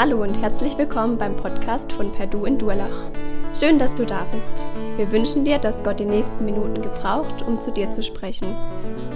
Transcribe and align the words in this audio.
Hallo 0.00 0.22
und 0.22 0.40
herzlich 0.40 0.78
willkommen 0.78 1.18
beim 1.18 1.34
Podcast 1.34 1.90
von 1.90 2.12
Perdu 2.12 2.44
in 2.44 2.56
Durlach. 2.56 3.10
Schön, 3.58 3.80
dass 3.80 3.96
du 3.96 4.06
da 4.06 4.26
bist. 4.26 4.64
Wir 4.96 5.10
wünschen 5.10 5.44
dir, 5.44 5.58
dass 5.58 5.82
Gott 5.82 5.98
die 5.98 6.04
nächsten 6.04 6.44
Minuten 6.44 6.80
gebraucht, 6.80 7.42
um 7.42 7.60
zu 7.60 7.72
dir 7.72 7.90
zu 7.90 8.04
sprechen. 8.04 8.54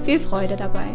Viel 0.05 0.19
Freude 0.19 0.57
dabei. 0.57 0.89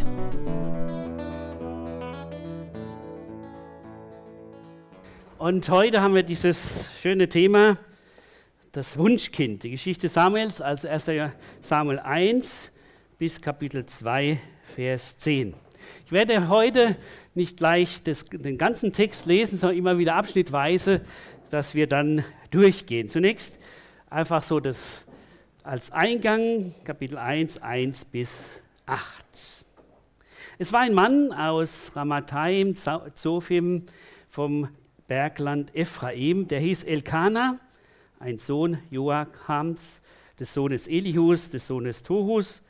Und 5.37 5.69
heute 5.69 6.01
haben 6.01 6.15
wir 6.15 6.23
dieses 6.23 6.89
schöne 7.01 7.29
Thema, 7.29 7.77
das 8.73 8.97
Wunschkind, 8.97 9.63
die 9.63 9.71
Geschichte 9.71 10.09
Samuels, 10.09 10.59
also 10.59 10.89
1. 10.89 11.09
Samuel 11.61 11.99
1 11.99 12.73
bis 13.17 13.39
Kapitel 13.41 13.85
2, 13.85 14.37
Vers 14.63 15.15
10. 15.15 15.53
Ich 16.05 16.11
werde 16.11 16.49
heute 16.49 16.95
nicht 17.35 17.57
gleich 17.57 18.03
das, 18.03 18.25
den 18.25 18.57
ganzen 18.57 18.93
Text 18.93 19.25
lesen, 19.25 19.57
sondern 19.57 19.77
immer 19.77 19.97
wieder 19.97 20.15
abschnittweise, 20.15 21.01
dass 21.51 21.75
wir 21.75 21.87
dann 21.87 22.23
durchgehen. 22.51 23.09
Zunächst 23.09 23.57
einfach 24.09 24.43
so 24.43 24.59
das 24.59 25.05
als 25.63 25.91
Eingang, 25.91 26.73
Kapitel 26.83 27.17
1, 27.17 27.61
1 27.61 28.05
bis 28.05 28.61
8. 28.85 29.25
Es 30.59 30.73
war 30.73 30.79
ein 30.79 30.93
Mann 30.93 31.31
aus 31.33 31.91
Ramathaim, 31.95 32.75
Zophim, 32.75 33.83
vom 34.29 34.69
Bergland 35.07 35.75
Ephraim, 35.75 36.47
der 36.47 36.59
hieß 36.59 36.83
Elkanah, 36.83 37.59
ein 38.19 38.37
Sohn 38.37 38.79
Joachams, 38.89 40.01
des 40.39 40.53
Sohnes 40.53 40.87
Elihus, 40.87 41.49
des 41.49 41.67
Sohnes 41.67 42.03
Tohus, 42.03 42.61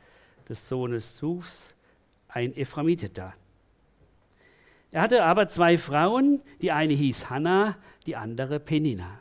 des 0.47 0.67
Sohnes 0.67 1.15
Zufs, 1.15 1.73
ein 2.27 2.55
Ephraimiter. 2.55 3.33
Er 4.91 5.01
hatte 5.01 5.23
aber 5.23 5.47
zwei 5.49 5.77
Frauen, 5.77 6.41
die 6.61 6.71
eine 6.71 6.93
hieß 6.93 7.29
Hannah, 7.29 7.77
die 8.05 8.15
andere 8.15 8.59
Penina. 8.59 9.19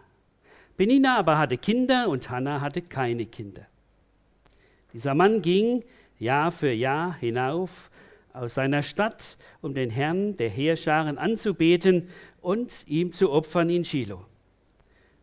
Penina 0.77 1.17
aber 1.17 1.39
hatte 1.39 1.59
Kinder 1.59 2.09
und 2.09 2.31
Hannah 2.31 2.61
hatte 2.61 2.83
keine 2.83 3.27
Kinder. 3.27 3.67
Dieser 4.93 5.15
Mann 5.15 5.43
ging 5.43 5.85
Jahr 6.19 6.53
für 6.53 6.73
Jahr 6.73 7.15
hinauf 7.17 7.91
aus 8.33 8.55
seiner 8.55 8.83
Stadt, 8.83 9.39
um 9.63 9.75
den 9.75 9.91
Herrn 9.91 10.37
der 10.37 10.51
Heerscharen 10.51 11.19
anzubeten 11.19 12.09
und 12.41 12.85
ihm 12.87 13.13
zu 13.13 13.31
opfern 13.31 13.71
in 13.71 13.85
Shiloh. 13.85 14.25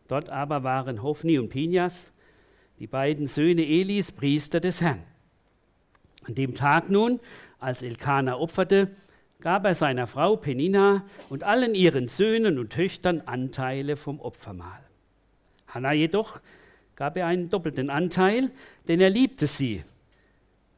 Dort 0.08 0.30
aber 0.30 0.62
waren 0.64 1.02
Hophni 1.02 1.38
und 1.38 1.48
Pinjas, 1.48 2.12
die 2.78 2.86
beiden 2.86 3.26
Söhne 3.26 3.64
Elis, 3.64 4.12
Priester 4.12 4.60
des 4.60 4.80
Herrn. 4.80 5.02
An 6.26 6.34
dem 6.34 6.54
Tag 6.54 6.90
nun, 6.90 7.20
als 7.64 7.82
Elkanah 7.82 8.36
opferte, 8.36 8.90
gab 9.40 9.64
er 9.64 9.74
seiner 9.74 10.06
Frau 10.06 10.36
Penina 10.36 11.04
und 11.28 11.42
allen 11.42 11.74
ihren 11.74 12.08
Söhnen 12.08 12.58
und 12.58 12.70
Töchtern 12.70 13.22
Anteile 13.26 13.96
vom 13.96 14.20
Opfermahl. 14.20 14.80
Hannah 15.66 15.92
jedoch 15.92 16.40
gab 16.94 17.16
er 17.16 17.26
einen 17.26 17.48
doppelten 17.48 17.90
Anteil, 17.90 18.50
denn 18.86 19.00
er 19.00 19.10
liebte 19.10 19.46
sie. 19.46 19.82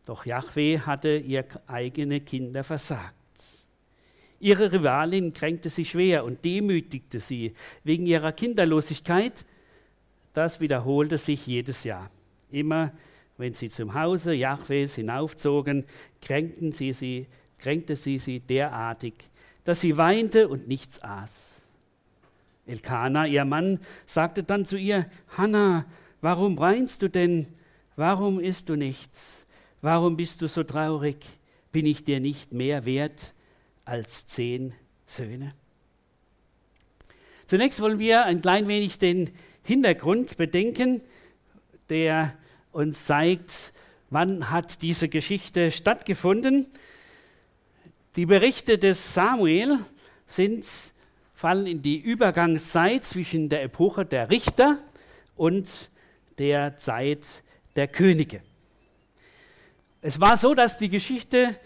Doch 0.06 0.24
Yahweh 0.24 0.78
hatte 0.80 1.16
ihr 1.16 1.44
eigene 1.66 2.20
Kinder 2.20 2.64
versagt. 2.64 3.14
Ihre 4.38 4.72
Rivalin 4.72 5.32
kränkte 5.32 5.70
sie 5.70 5.84
schwer 5.84 6.24
und 6.24 6.44
demütigte 6.44 7.20
sie 7.20 7.54
wegen 7.84 8.06
ihrer 8.06 8.32
Kinderlosigkeit. 8.32 9.44
Das 10.32 10.60
wiederholte 10.60 11.18
sich 11.18 11.46
jedes 11.46 11.84
Jahr. 11.84 12.10
Immer 12.50 12.92
wenn 13.38 13.52
sie 13.52 13.68
zum 13.68 13.94
Hause 13.94 14.32
Jahwes 14.32 14.94
hinaufzogen, 14.94 15.84
kränkten 16.22 16.72
sie 16.72 16.92
sie, 16.92 17.26
kränkte 17.58 17.96
sie 17.96 18.18
sie 18.18 18.40
derartig, 18.40 19.14
dass 19.64 19.80
sie 19.80 19.96
weinte 19.96 20.48
und 20.48 20.68
nichts 20.68 21.02
aß. 21.02 21.62
Elkanah, 22.66 23.26
ihr 23.26 23.44
Mann, 23.44 23.78
sagte 24.06 24.42
dann 24.42 24.64
zu 24.64 24.76
ihr, 24.76 25.06
Hanna, 25.36 25.86
warum 26.20 26.58
weinst 26.58 27.02
du 27.02 27.08
denn? 27.08 27.46
Warum 27.94 28.40
isst 28.40 28.68
du 28.68 28.76
nichts? 28.76 29.46
Warum 29.82 30.16
bist 30.16 30.42
du 30.42 30.48
so 30.48 30.64
traurig? 30.64 31.16
Bin 31.72 31.86
ich 31.86 32.04
dir 32.04 32.20
nicht 32.20 32.52
mehr 32.52 32.84
wert 32.84 33.34
als 33.84 34.26
zehn 34.26 34.74
Söhne? 35.06 35.54
Zunächst 37.46 37.80
wollen 37.80 38.00
wir 38.00 38.24
ein 38.24 38.42
klein 38.42 38.66
wenig 38.66 38.98
den 38.98 39.30
Hintergrund 39.62 40.36
bedenken, 40.36 41.00
der 41.88 42.36
uns 42.76 43.06
zeigt, 43.06 43.72
wann 44.10 44.50
hat 44.50 44.82
diese 44.82 45.08
Geschichte 45.08 45.70
stattgefunden. 45.70 46.66
Die 48.16 48.26
Berichte 48.26 48.76
des 48.76 49.14
Samuel 49.14 49.78
sind, 50.26 50.64
fallen 51.32 51.66
in 51.66 51.80
die 51.80 51.98
Übergangszeit 51.98 53.04
zwischen 53.04 53.48
der 53.48 53.62
Epoche 53.62 54.04
der 54.04 54.28
Richter 54.30 54.78
und 55.36 55.90
der 56.38 56.76
Zeit 56.76 57.42
der 57.76 57.88
Könige. 57.88 58.42
Es 60.02 60.20
war 60.20 60.36
so, 60.36 60.54
dass 60.54 60.76
die 60.78 60.90
Geschichte 60.90 61.58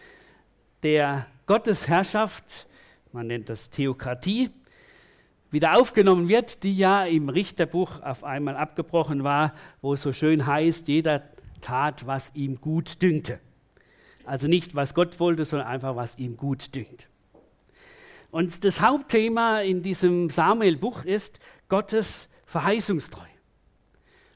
der 0.84 1.26
Gottesherrschaft, 1.46 2.68
man 3.12 3.26
nennt 3.26 3.48
das 3.48 3.68
Theokratie, 3.70 4.50
wieder 5.50 5.78
aufgenommen 5.78 6.28
wird, 6.28 6.62
die 6.62 6.76
ja 6.76 7.04
im 7.04 7.28
Richterbuch 7.28 8.02
auf 8.02 8.24
einmal 8.24 8.56
abgebrochen 8.56 9.24
war, 9.24 9.54
wo 9.82 9.94
es 9.94 10.02
so 10.02 10.12
schön 10.12 10.46
heißt, 10.46 10.88
jeder 10.88 11.22
tat, 11.60 12.06
was 12.06 12.32
ihm 12.34 12.60
gut 12.60 13.02
dünkte. 13.02 13.40
Also 14.24 14.46
nicht, 14.46 14.74
was 14.74 14.94
Gott 14.94 15.18
wollte, 15.18 15.44
sondern 15.44 15.68
einfach, 15.68 15.96
was 15.96 16.18
ihm 16.18 16.36
gut 16.36 16.74
dünkt. 16.74 17.08
Und 18.30 18.64
das 18.64 18.80
Hauptthema 18.80 19.60
in 19.60 19.82
diesem 19.82 20.30
Samuel-Buch 20.30 21.04
ist 21.04 21.40
Gottes 21.68 22.28
Verheißungstreu. 22.46 23.26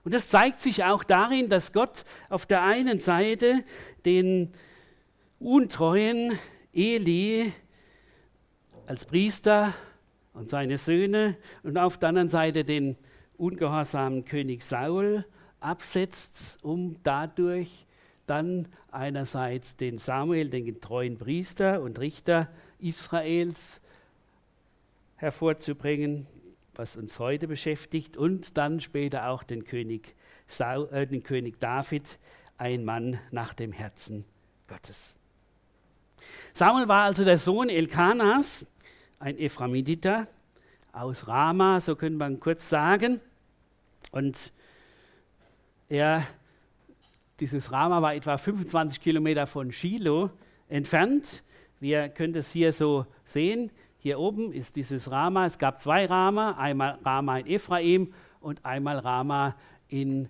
Und 0.02 0.12
das 0.12 0.28
zeigt 0.28 0.60
sich 0.60 0.84
auch 0.84 1.04
darin, 1.04 1.48
dass 1.48 1.72
Gott 1.72 2.04
auf 2.28 2.44
der 2.44 2.62
einen 2.62 3.00
Seite 3.00 3.64
den 4.04 4.52
untreuen 5.38 6.38
Eli 6.72 7.52
als 8.86 9.04
Priester 9.04 9.72
und 10.34 10.50
seine 10.50 10.78
Söhne 10.78 11.36
und 11.62 11.78
auf 11.78 11.96
der 11.98 12.10
anderen 12.10 12.28
Seite 12.28 12.64
den 12.64 12.96
ungehorsamen 13.38 14.24
König 14.24 14.62
Saul 14.62 15.24
absetzt, 15.60 16.58
um 16.62 16.96
dadurch 17.02 17.86
dann 18.26 18.68
einerseits 18.90 19.76
den 19.76 19.98
Samuel, 19.98 20.50
den 20.50 20.64
getreuen 20.64 21.18
Priester 21.18 21.80
und 21.80 21.98
Richter 21.98 22.48
Israels 22.78 23.80
hervorzubringen, 25.16 26.26
was 26.74 26.96
uns 26.96 27.18
heute 27.18 27.46
beschäftigt, 27.48 28.16
und 28.16 28.56
dann 28.56 28.80
später 28.80 29.28
auch 29.28 29.42
den 29.42 29.64
König, 29.64 30.14
Saul, 30.46 30.88
äh, 30.90 31.06
den 31.06 31.22
König 31.22 31.60
David, 31.60 32.18
ein 32.58 32.84
Mann 32.84 33.18
nach 33.30 33.54
dem 33.54 33.72
Herzen 33.72 34.24
Gottes. 34.68 35.16
Samuel 36.52 36.88
war 36.88 37.04
also 37.04 37.24
der 37.24 37.38
Sohn 37.38 37.68
Elkanas, 37.68 38.66
ein 39.24 39.38
Ephraimiter 39.38 40.28
aus 40.92 41.28
Rama, 41.28 41.80
so 41.80 41.96
könnte 41.96 42.18
man 42.18 42.40
kurz 42.40 42.68
sagen. 42.68 43.20
Und 44.10 44.52
er, 45.88 46.26
dieses 47.40 47.72
Rama 47.72 48.02
war 48.02 48.14
etwa 48.14 48.36
25 48.36 49.00
Kilometer 49.00 49.46
von 49.46 49.72
Shiloh 49.72 50.28
entfernt. 50.68 51.42
Wir 51.80 52.10
können 52.10 52.34
es 52.34 52.50
hier 52.50 52.70
so 52.70 53.06
sehen. 53.24 53.70
Hier 53.96 54.18
oben 54.18 54.52
ist 54.52 54.76
dieses 54.76 55.10
Rama. 55.10 55.46
Es 55.46 55.56
gab 55.56 55.80
zwei 55.80 56.04
Rama, 56.04 56.58
einmal 56.58 56.98
Rama 57.02 57.38
in 57.38 57.46
Ephraim 57.46 58.12
und 58.40 58.62
einmal 58.66 58.98
Rama 58.98 59.56
in 59.88 60.28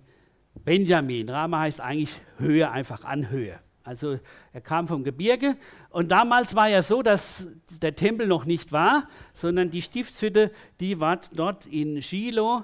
Benjamin. 0.63 1.27
Rama 1.27 1.59
heißt 1.59 1.81
eigentlich 1.81 2.17
Höhe, 2.37 2.71
einfach 2.71 3.03
Anhöhe. 3.03 3.59
Also 3.85 4.19
er 4.51 4.61
kam 4.61 4.87
vom 4.87 5.03
Gebirge 5.03 5.55
und 5.91 6.09
damals 6.09 6.55
war 6.55 6.67
ja 6.67 6.81
so, 6.81 7.03
dass 7.03 7.47
der 7.81 7.95
Tempel 7.95 8.25
noch 8.25 8.45
nicht 8.45 8.71
war, 8.71 9.07
sondern 9.31 9.69
die 9.69 9.83
Stiftshütte, 9.83 10.51
die 10.79 10.99
war 10.99 11.19
dort 11.35 11.67
in 11.67 12.01
Shiloh, 12.01 12.63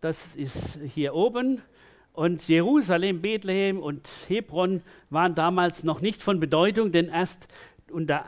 das 0.00 0.34
ist 0.34 0.78
hier 0.82 1.14
oben. 1.14 1.60
Und 2.14 2.48
Jerusalem, 2.48 3.20
Bethlehem 3.20 3.78
und 3.78 4.08
Hebron 4.28 4.82
waren 5.10 5.34
damals 5.34 5.84
noch 5.84 6.00
nicht 6.00 6.22
von 6.22 6.40
Bedeutung, 6.40 6.90
denn 6.90 7.08
erst 7.08 7.48
unter 7.90 8.24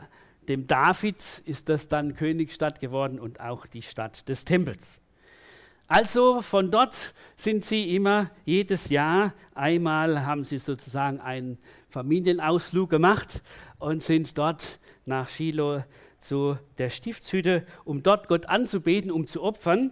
dem 0.47 0.67
David 0.67 1.17
ist 1.45 1.67
das 1.67 1.87
dann 1.87 2.15
Königsstadt 2.15 2.79
geworden 2.79 3.19
und 3.19 3.39
auch 3.39 3.65
die 3.65 3.81
Stadt 3.81 4.29
des 4.29 4.45
Tempels. 4.45 4.99
Also 5.87 6.41
von 6.41 6.71
dort 6.71 7.13
sind 7.37 7.63
sie 7.63 7.95
immer 7.95 8.31
jedes 8.43 8.89
Jahr 8.89 9.33
einmal 9.53 10.25
haben 10.25 10.43
sie 10.43 10.57
sozusagen 10.57 11.19
einen 11.19 11.59
Familienausflug 11.89 12.89
gemacht 12.89 13.43
und 13.77 14.01
sind 14.01 14.35
dort 14.37 14.79
nach 15.05 15.29
Shiloh 15.29 15.83
zu 16.19 16.57
der 16.79 16.89
Stiftshütte, 16.89 17.67
um 17.83 18.01
dort 18.01 18.27
Gott 18.27 18.47
anzubeten, 18.47 19.11
um 19.11 19.27
zu 19.27 19.43
opfern. 19.43 19.91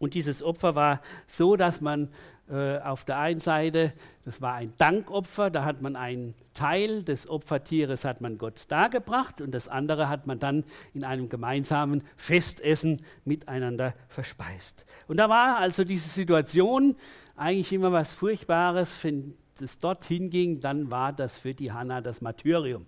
Und 0.00 0.14
dieses 0.14 0.42
Opfer 0.42 0.74
war 0.74 1.00
so, 1.28 1.54
dass 1.54 1.80
man 1.80 2.08
äh, 2.50 2.78
auf 2.78 3.04
der 3.04 3.18
einen 3.18 3.40
Seite, 3.40 3.92
das 4.24 4.42
war 4.42 4.54
ein 4.54 4.74
Dankopfer, 4.76 5.50
da 5.50 5.64
hat 5.64 5.82
man 5.82 5.94
einen 5.94 6.34
Teil 6.56 7.02
des 7.02 7.28
Opfertieres 7.28 8.04
hat 8.04 8.20
man 8.20 8.38
Gott 8.38 8.64
dargebracht 8.68 9.40
und 9.40 9.52
das 9.52 9.68
andere 9.68 10.08
hat 10.08 10.26
man 10.26 10.38
dann 10.38 10.64
in 10.94 11.04
einem 11.04 11.28
gemeinsamen 11.28 12.02
Festessen 12.16 13.02
miteinander 13.24 13.94
verspeist. 14.08 14.86
Und 15.06 15.18
da 15.18 15.28
war 15.28 15.58
also 15.58 15.84
diese 15.84 16.08
Situation 16.08 16.96
eigentlich 17.36 17.72
immer 17.72 17.92
was 17.92 18.12
Furchtbares, 18.12 19.04
wenn 19.04 19.34
es 19.60 19.78
dorthin 19.78 20.30
ging, 20.30 20.60
dann 20.60 20.90
war 20.90 21.12
das 21.12 21.38
für 21.38 21.54
die 21.54 21.72
Hanna 21.72 22.00
das 22.00 22.20
Martyrium. 22.20 22.86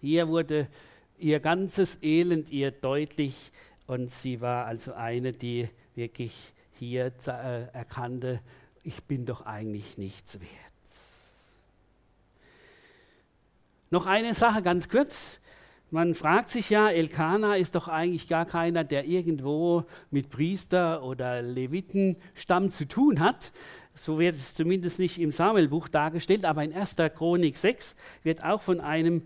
Hier 0.00 0.28
wurde 0.28 0.68
ihr 1.18 1.40
ganzes 1.40 2.02
Elend 2.02 2.50
ihr 2.50 2.70
deutlich 2.70 3.50
und 3.86 4.10
sie 4.10 4.40
war 4.40 4.66
also 4.66 4.92
eine, 4.92 5.32
die 5.32 5.68
wirklich 5.94 6.52
hier 6.78 7.12
äh, 7.26 7.66
erkannte, 7.72 8.40
ich 8.82 9.02
bin 9.04 9.24
doch 9.24 9.46
eigentlich 9.46 9.98
nichts 9.98 10.38
wert. 10.40 10.65
Noch 13.90 14.06
eine 14.06 14.34
Sache 14.34 14.62
ganz 14.62 14.88
kurz. 14.88 15.40
Man 15.92 16.14
fragt 16.14 16.48
sich 16.48 16.70
ja, 16.70 16.90
Elkanah 16.90 17.54
ist 17.54 17.76
doch 17.76 17.86
eigentlich 17.86 18.26
gar 18.28 18.44
keiner, 18.44 18.82
der 18.82 19.06
irgendwo 19.06 19.84
mit 20.10 20.28
Priester 20.28 21.04
oder 21.04 21.40
Levitenstamm 21.40 22.72
zu 22.72 22.88
tun 22.88 23.20
hat. 23.20 23.52
So 23.94 24.18
wird 24.18 24.34
es 24.34 24.54
zumindest 24.54 24.98
nicht 24.98 25.20
im 25.20 25.30
Samuelbuch 25.30 25.86
dargestellt, 25.86 26.44
aber 26.44 26.64
in 26.64 26.74
1. 26.74 26.96
Chronik 27.14 27.56
6 27.56 27.94
wird 28.24 28.42
auch 28.42 28.60
von 28.60 28.80
einem 28.80 29.22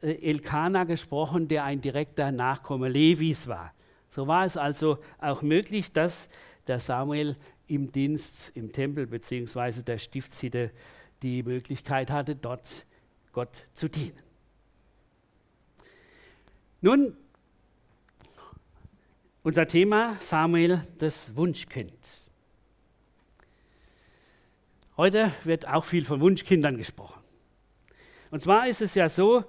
äh, 0.00 0.12
Elkanah 0.22 0.84
gesprochen, 0.84 1.48
der 1.48 1.64
ein 1.64 1.80
direkter 1.80 2.30
Nachkomme 2.30 2.88
Levis 2.88 3.48
war. 3.48 3.72
So 4.08 4.28
war 4.28 4.44
es 4.44 4.56
also 4.56 4.98
auch 5.18 5.42
möglich, 5.42 5.92
dass 5.92 6.28
der 6.68 6.78
Samuel 6.78 7.36
im 7.66 7.90
Dienst 7.90 8.52
im 8.54 8.72
Tempel 8.72 9.08
bzw. 9.08 9.82
der 9.82 9.98
Stiftshütte 9.98 10.70
die 11.22 11.42
Möglichkeit 11.42 12.12
hatte, 12.12 12.36
dort 12.36 12.86
Gott 13.36 13.66
zu 13.74 13.90
dienen. 13.90 14.16
Nun, 16.80 17.14
unser 19.42 19.68
Thema 19.68 20.16
Samuel, 20.20 20.80
das 20.96 21.36
Wunschkind. 21.36 21.92
Heute 24.96 25.32
wird 25.44 25.68
auch 25.68 25.84
viel 25.84 26.06
von 26.06 26.22
Wunschkindern 26.22 26.78
gesprochen. 26.78 27.22
Und 28.30 28.40
zwar 28.40 28.68
ist 28.68 28.80
es 28.80 28.94
ja 28.94 29.10
so, 29.10 29.44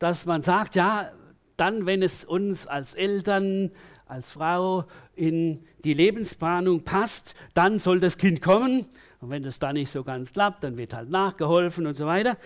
dass 0.00 0.26
man 0.26 0.42
sagt, 0.42 0.74
ja, 0.74 1.12
dann, 1.56 1.86
wenn 1.86 2.02
es 2.02 2.24
uns 2.24 2.66
als 2.66 2.94
Eltern, 2.94 3.70
als 4.06 4.32
Frau 4.32 4.84
in 5.14 5.64
die 5.84 5.94
Lebensplanung 5.94 6.82
passt, 6.82 7.36
dann 7.54 7.78
soll 7.78 8.00
das 8.00 8.18
Kind 8.18 8.42
kommen. 8.42 8.86
Und 9.20 9.30
wenn 9.30 9.44
das 9.44 9.60
dann 9.60 9.74
nicht 9.74 9.92
so 9.92 10.02
ganz 10.02 10.32
klappt, 10.32 10.64
dann 10.64 10.76
wird 10.76 10.92
halt 10.92 11.08
nachgeholfen 11.08 11.86
und 11.86 11.94
so 11.94 12.04
weiter. 12.04 12.36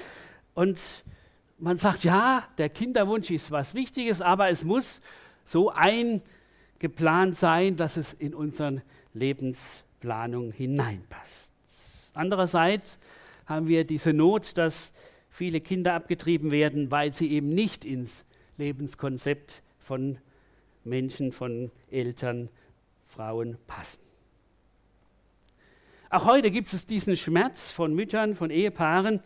Und 0.55 1.05
man 1.59 1.77
sagt, 1.77 2.05
ja, 2.05 2.47
der 2.59 2.69
Kinderwunsch 2.69 3.31
ist 3.31 3.51
was 3.51 3.75
Wichtiges, 3.75 4.21
aber 4.21 4.49
es 4.49 4.65
muss 4.65 5.01
so 5.45 5.71
eingeplant 5.71 7.37
sein, 7.37 7.77
dass 7.77 7.97
es 7.97 8.13
in 8.13 8.35
unsere 8.35 8.83
Lebensplanung 9.15 10.53
hineinpasst. 10.53 11.53
Andererseits 12.15 12.99
haben 13.47 13.69
wir 13.69 13.85
diese 13.85 14.13
Not, 14.13 14.57
dass 14.59 14.93
viele 15.31 15.61
Kinder 15.61 15.95
abgetrieben 15.95 16.51
werden, 16.51 16.91
weil 16.91 17.13
sie 17.13 17.31
eben 17.31 17.49
nicht 17.49 17.85
ins 17.85 18.25
Lebenskonzept 18.59 19.63
von 19.79 20.19
Menschen, 20.85 21.33
von 21.33 21.71
Eltern, 21.91 22.49
Frauen 23.07 23.57
passen. 23.67 24.01
Auch 26.11 26.27
heute 26.27 26.51
gibt 26.51 26.73
es 26.73 26.87
diesen 26.87 27.17
Schmerz 27.17 27.71
von 27.71 27.95
Müttern, 27.95 28.35
von 28.35 28.51
Ehepaaren, 28.51 29.21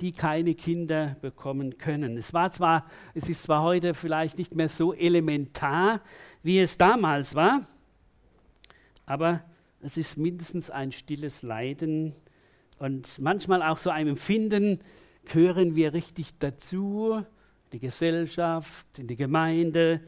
die 0.00 0.12
keine 0.12 0.54
Kinder 0.54 1.16
bekommen 1.20 1.78
können. 1.78 2.16
Es, 2.16 2.32
war 2.32 2.50
zwar, 2.52 2.86
es 3.14 3.28
ist 3.28 3.42
zwar 3.42 3.62
heute 3.62 3.94
vielleicht 3.94 4.38
nicht 4.38 4.54
mehr 4.54 4.68
so 4.68 4.92
elementar, 4.94 6.00
wie 6.42 6.58
es 6.58 6.78
damals 6.78 7.34
war, 7.34 7.66
aber 9.06 9.42
es 9.80 9.96
ist 9.96 10.16
mindestens 10.16 10.70
ein 10.70 10.92
stilles 10.92 11.42
Leiden 11.42 12.14
und 12.78 13.18
manchmal 13.18 13.62
auch 13.62 13.78
so 13.78 13.90
ein 13.90 14.08
Empfinden, 14.08 14.80
gehören 15.24 15.76
wir 15.76 15.92
richtig 15.92 16.38
dazu, 16.38 17.22
die 17.72 17.78
Gesellschaft, 17.78 18.98
in 18.98 19.06
die 19.06 19.16
Gemeinde, 19.16 20.00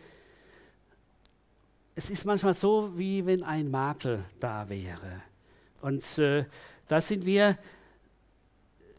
es 1.94 2.08
ist 2.08 2.24
manchmal 2.24 2.54
so, 2.54 2.96
wie 2.96 3.26
wenn 3.26 3.42
ein 3.42 3.70
Makel 3.70 4.24
da 4.38 4.68
wäre. 4.68 5.22
Und 5.82 6.18
äh, 6.18 6.46
da 6.88 7.00
sind 7.00 7.26
wir, 7.26 7.58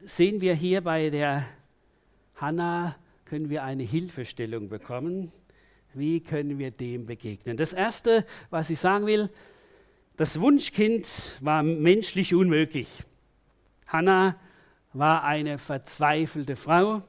sehen 0.06 0.42
wir 0.42 0.54
hier 0.54 0.82
bei 0.82 1.10
der 1.10 1.46
Hanna, 2.36 2.96
können 3.26 3.50
wir 3.50 3.64
eine 3.64 3.84
Hilfestellung 3.84 4.70
bekommen. 4.70 5.32
Wie 5.94 6.22
können 6.22 6.58
wir 6.58 6.72
dem 6.72 7.06
begegnen? 7.06 7.58
Das 7.58 7.74
Erste, 7.74 8.26
was 8.50 8.70
ich 8.70 8.80
sagen 8.80 9.06
will, 9.06 9.30
das 10.18 10.40
Wunschkind 10.40 11.38
war 11.40 11.64
menschlich 11.64 12.34
unmöglich. 12.34 12.88
Hannah 13.88 14.38
war 14.94 15.24
eine 15.24 15.58
verzweifelte 15.58 16.56
Frau. 16.56 17.04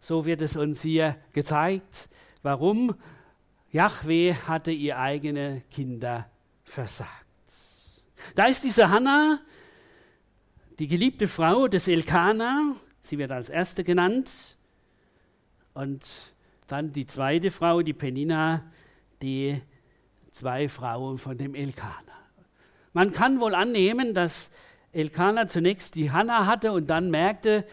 So 0.00 0.26
wird 0.26 0.42
es 0.42 0.56
uns 0.56 0.82
hier 0.82 1.16
gezeigt. 1.32 2.08
Warum? 2.42 2.94
Yahweh 3.70 4.34
hatte 4.34 4.70
ihr 4.70 4.98
eigene 4.98 5.62
Kinder 5.70 6.30
versagt. 6.64 7.10
Da 8.34 8.46
ist 8.46 8.64
diese 8.64 8.90
Hannah, 8.90 9.40
die 10.78 10.86
geliebte 10.86 11.28
Frau 11.28 11.68
des 11.68 11.88
Elkanah, 11.88 12.76
sie 13.00 13.18
wird 13.18 13.30
als 13.30 13.48
erste 13.48 13.84
genannt, 13.84 14.56
und 15.74 16.34
dann 16.66 16.92
die 16.92 17.06
zweite 17.06 17.50
Frau, 17.50 17.82
die 17.82 17.92
Penina, 17.92 18.62
die 19.22 19.60
zwei 20.30 20.68
Frauen 20.68 21.18
von 21.18 21.36
dem 21.36 21.54
Elkanah. 21.54 21.96
Man 22.92 23.12
kann 23.12 23.40
wohl 23.40 23.54
annehmen, 23.54 24.14
dass 24.14 24.50
Elkanah 24.92 25.48
zunächst 25.48 25.94
die 25.94 26.10
Hannah 26.10 26.46
hatte 26.46 26.72
und 26.72 26.88
dann 26.90 27.10
merkte, 27.10 27.64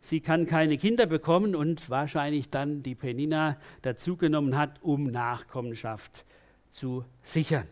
sie 0.00 0.20
kann 0.20 0.46
keine 0.46 0.76
Kinder 0.76 1.06
bekommen 1.06 1.54
und 1.54 1.88
wahrscheinlich 1.90 2.50
dann 2.50 2.82
die 2.82 2.94
Penina 2.94 3.56
dazugenommen 3.82 4.56
hat, 4.56 4.82
um 4.82 5.04
Nachkommenschaft 5.04 6.24
zu 6.70 7.04
sichern. 7.22 7.66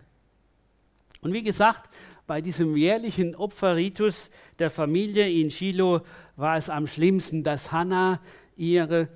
Und 1.20 1.32
wie 1.32 1.42
gesagt, 1.42 1.88
bei 2.32 2.40
diesem 2.40 2.78
jährlichen 2.78 3.36
Opferritus 3.36 4.30
der 4.58 4.70
Familie 4.70 5.28
in 5.28 5.50
Shiloh 5.50 6.00
war 6.36 6.56
es 6.56 6.70
am 6.70 6.86
schlimmsten, 6.86 7.44
dass 7.44 7.72
Hannah 7.72 8.22
ihre 8.56 9.08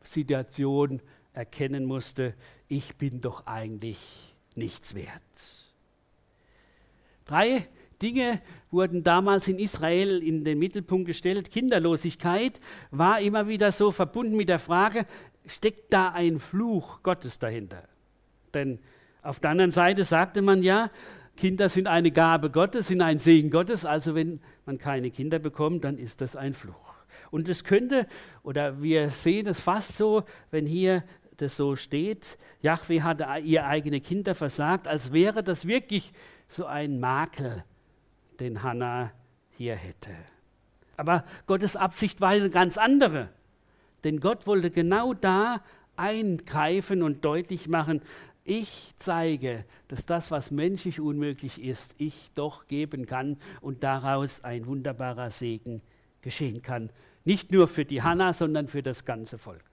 Situation 0.00 1.02
erkennen 1.34 1.84
musste, 1.84 2.32
ich 2.66 2.96
bin 2.96 3.20
doch 3.20 3.46
eigentlich 3.46 3.98
nichts 4.54 4.94
wert. 4.94 5.12
Drei 7.26 7.68
Dinge 8.00 8.40
wurden 8.70 9.04
damals 9.04 9.48
in 9.48 9.58
Israel 9.58 10.22
in 10.22 10.42
den 10.42 10.58
Mittelpunkt 10.58 11.08
gestellt. 11.08 11.50
Kinderlosigkeit 11.50 12.58
war 12.90 13.20
immer 13.20 13.48
wieder 13.48 13.70
so 13.70 13.90
verbunden 13.90 14.34
mit 14.34 14.48
der 14.48 14.60
Frage, 14.60 15.04
steckt 15.44 15.92
da 15.92 16.12
ein 16.12 16.38
Fluch 16.38 17.02
Gottes 17.02 17.38
dahinter? 17.38 17.86
Denn 18.54 18.78
auf 19.20 19.40
der 19.40 19.50
anderen 19.50 19.72
Seite 19.72 20.04
sagte 20.04 20.40
man 20.40 20.62
ja, 20.62 20.90
Kinder 21.36 21.68
sind 21.68 21.86
eine 21.86 22.10
Gabe 22.10 22.50
Gottes, 22.50 22.88
sind 22.88 23.00
ein 23.00 23.18
Segen 23.18 23.50
Gottes, 23.50 23.84
also 23.84 24.14
wenn 24.14 24.40
man 24.64 24.78
keine 24.78 25.10
Kinder 25.10 25.38
bekommt, 25.38 25.84
dann 25.84 25.98
ist 25.98 26.20
das 26.20 26.36
ein 26.36 26.54
Fluch. 26.54 26.74
Und 27.30 27.48
es 27.48 27.64
könnte, 27.64 28.06
oder 28.42 28.82
wir 28.82 29.10
sehen 29.10 29.46
es 29.46 29.60
fast 29.60 29.96
so, 29.96 30.24
wenn 30.50 30.66
hier 30.66 31.04
das 31.36 31.56
so 31.56 31.76
steht, 31.76 32.38
Yahweh 32.62 33.02
hatte 33.02 33.26
ihr 33.44 33.66
eigene 33.66 34.00
Kinder 34.00 34.34
versagt, 34.34 34.88
als 34.88 35.12
wäre 35.12 35.42
das 35.42 35.66
wirklich 35.66 36.12
so 36.48 36.66
ein 36.66 36.98
Makel 36.98 37.64
den 38.40 38.62
Hannah 38.62 39.12
hier 39.50 39.74
hätte. 39.74 40.10
Aber 40.96 41.24
Gottes 41.46 41.76
Absicht 41.76 42.20
war 42.20 42.30
eine 42.30 42.50
ganz 42.50 42.78
andere. 42.78 43.28
Denn 44.04 44.20
Gott 44.20 44.46
wollte 44.46 44.70
genau 44.70 45.14
da 45.14 45.62
eingreifen 45.96 47.02
und 47.02 47.24
deutlich 47.24 47.68
machen, 47.68 48.02
ich 48.46 48.92
zeige, 48.96 49.64
dass 49.88 50.06
das, 50.06 50.30
was 50.30 50.50
menschlich 50.50 51.00
unmöglich 51.00 51.62
ist, 51.62 51.94
ich 51.98 52.30
doch 52.34 52.66
geben 52.68 53.06
kann 53.06 53.36
und 53.60 53.82
daraus 53.82 54.44
ein 54.44 54.66
wunderbarer 54.66 55.30
Segen 55.30 55.82
geschehen 56.22 56.62
kann. 56.62 56.90
Nicht 57.24 57.52
nur 57.52 57.68
für 57.68 57.84
die 57.84 58.02
Hannah, 58.02 58.32
sondern 58.32 58.68
für 58.68 58.82
das 58.82 59.04
ganze 59.04 59.38
Volk. 59.38 59.64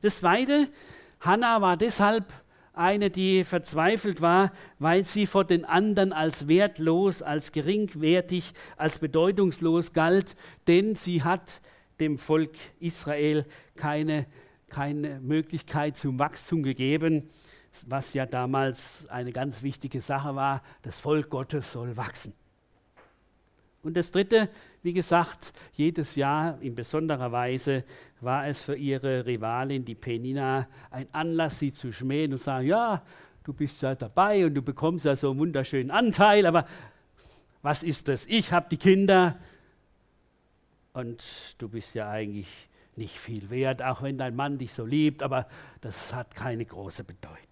Das 0.00 0.18
Zweite, 0.18 0.68
Hannah 1.20 1.60
war 1.60 1.76
deshalb 1.76 2.32
eine, 2.74 3.10
die 3.10 3.44
verzweifelt 3.44 4.20
war, 4.20 4.52
weil 4.78 5.04
sie 5.04 5.26
vor 5.26 5.44
den 5.44 5.64
anderen 5.64 6.12
als 6.12 6.48
wertlos, 6.48 7.22
als 7.22 7.52
geringwertig, 7.52 8.52
als 8.76 8.98
bedeutungslos 8.98 9.92
galt, 9.92 10.34
denn 10.66 10.94
sie 10.94 11.22
hat 11.22 11.60
dem 12.00 12.18
Volk 12.18 12.54
Israel 12.80 13.44
keine, 13.76 14.26
keine 14.68 15.20
Möglichkeit 15.20 15.96
zum 15.96 16.18
Wachstum 16.18 16.62
gegeben. 16.62 17.30
Was 17.88 18.14
ja 18.14 18.26
damals 18.26 19.06
eine 19.08 19.32
ganz 19.32 19.62
wichtige 19.62 20.00
Sache 20.00 20.34
war, 20.34 20.62
das 20.82 20.98
Volk 20.98 21.30
Gottes 21.30 21.72
soll 21.72 21.96
wachsen. 21.96 22.34
Und 23.82 23.96
das 23.96 24.12
Dritte, 24.12 24.48
wie 24.82 24.92
gesagt, 24.92 25.52
jedes 25.72 26.14
Jahr 26.14 26.60
in 26.60 26.74
besonderer 26.74 27.32
Weise 27.32 27.84
war 28.20 28.46
es 28.46 28.62
für 28.62 28.76
ihre 28.76 29.26
Rivalin, 29.26 29.84
die 29.84 29.96
Penina, 29.96 30.68
ein 30.90 31.08
Anlass, 31.12 31.58
sie 31.58 31.72
zu 31.72 31.92
schmähen 31.92 32.32
und 32.32 32.38
sagen, 32.38 32.66
ja, 32.66 33.02
du 33.42 33.52
bist 33.52 33.82
ja 33.82 33.94
dabei 33.94 34.46
und 34.46 34.54
du 34.54 34.62
bekommst 34.62 35.04
ja 35.04 35.16
so 35.16 35.30
einen 35.30 35.40
wunderschönen 35.40 35.90
Anteil, 35.90 36.46
aber 36.46 36.66
was 37.62 37.82
ist 37.82 38.08
das? 38.08 38.26
Ich 38.26 38.52
habe 38.52 38.68
die 38.70 38.76
Kinder 38.76 39.36
und 40.92 41.22
du 41.58 41.68
bist 41.68 41.94
ja 41.94 42.08
eigentlich 42.08 42.48
nicht 42.96 43.18
viel 43.18 43.50
wert, 43.50 43.82
auch 43.82 44.02
wenn 44.02 44.18
dein 44.18 44.36
Mann 44.36 44.58
dich 44.58 44.72
so 44.72 44.84
liebt, 44.84 45.22
aber 45.22 45.48
das 45.80 46.14
hat 46.14 46.34
keine 46.34 46.64
große 46.64 47.04
Bedeutung. 47.04 47.51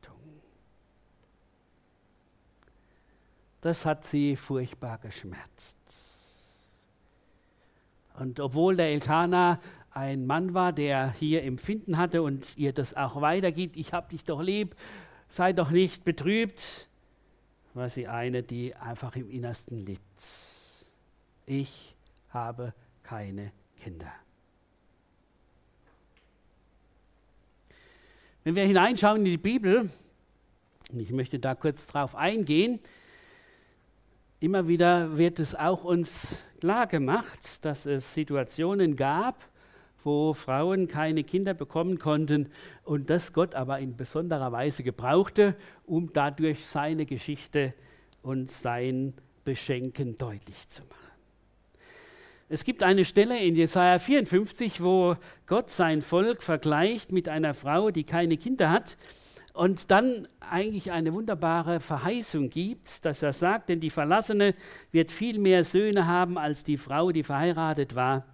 Das 3.60 3.84
hat 3.84 4.06
sie 4.06 4.36
furchtbar 4.36 4.98
geschmerzt. 4.98 5.76
Und 8.18 8.40
obwohl 8.40 8.76
der 8.76 8.86
Elkanah 8.86 9.60
ein 9.92 10.26
Mann 10.26 10.54
war, 10.54 10.72
der 10.72 11.12
hier 11.12 11.42
Empfinden 11.42 11.98
hatte 11.98 12.22
und 12.22 12.56
ihr 12.56 12.72
das 12.72 12.94
auch 12.94 13.20
weitergibt, 13.20 13.76
ich 13.76 13.92
habe 13.92 14.08
dich 14.10 14.24
doch 14.24 14.40
lieb, 14.40 14.76
sei 15.28 15.52
doch 15.52 15.70
nicht 15.70 16.04
betrübt, 16.04 16.88
war 17.74 17.88
sie 17.88 18.08
eine, 18.08 18.42
die 18.42 18.74
einfach 18.74 19.16
im 19.16 19.30
Innersten 19.30 19.84
litt. 19.84 20.00
Ich 21.46 21.94
habe 22.30 22.72
keine 23.02 23.52
Kinder. 23.82 24.12
Wenn 28.44 28.54
wir 28.54 28.64
hineinschauen 28.64 29.18
in 29.18 29.24
die 29.24 29.36
Bibel, 29.36 29.90
und 30.92 31.00
ich 31.00 31.10
möchte 31.10 31.38
da 31.38 31.54
kurz 31.54 31.86
drauf 31.86 32.16
eingehen, 32.16 32.80
immer 34.40 34.66
wieder 34.66 35.18
wird 35.18 35.38
es 35.38 35.54
auch 35.54 35.84
uns 35.84 36.42
klar 36.60 36.86
gemacht, 36.86 37.64
dass 37.64 37.84
es 37.84 38.14
Situationen 38.14 38.96
gab, 38.96 39.36
wo 40.02 40.32
Frauen 40.32 40.88
keine 40.88 41.24
Kinder 41.24 41.52
bekommen 41.52 41.98
konnten 41.98 42.48
und 42.84 43.10
das 43.10 43.34
Gott 43.34 43.54
aber 43.54 43.78
in 43.78 43.96
besonderer 43.96 44.50
Weise 44.50 44.82
gebrauchte, 44.82 45.54
um 45.84 46.10
dadurch 46.14 46.64
seine 46.64 47.04
Geschichte 47.04 47.74
und 48.22 48.50
sein 48.50 49.12
Beschenken 49.44 50.16
deutlich 50.16 50.68
zu 50.68 50.82
machen. 50.82 50.96
Es 52.48 52.64
gibt 52.64 52.82
eine 52.82 53.04
Stelle 53.04 53.38
in 53.38 53.54
Jesaja 53.54 53.98
54, 53.98 54.82
wo 54.82 55.16
Gott 55.46 55.70
sein 55.70 56.00
Volk 56.00 56.42
vergleicht 56.42 57.12
mit 57.12 57.28
einer 57.28 57.54
Frau, 57.54 57.90
die 57.90 58.04
keine 58.04 58.38
Kinder 58.38 58.70
hat 58.70 58.96
und 59.60 59.90
dann 59.90 60.26
eigentlich 60.40 60.90
eine 60.90 61.12
wunderbare 61.12 61.80
Verheißung 61.80 62.48
gibt, 62.48 63.04
dass 63.04 63.22
er 63.22 63.34
sagt, 63.34 63.68
denn 63.68 63.78
die 63.78 63.90
Verlassene 63.90 64.54
wird 64.90 65.10
viel 65.10 65.38
mehr 65.38 65.64
Söhne 65.64 66.06
haben 66.06 66.38
als 66.38 66.64
die 66.64 66.78
Frau, 66.78 67.12
die 67.12 67.22
verheiratet 67.22 67.94
war. 67.94 68.24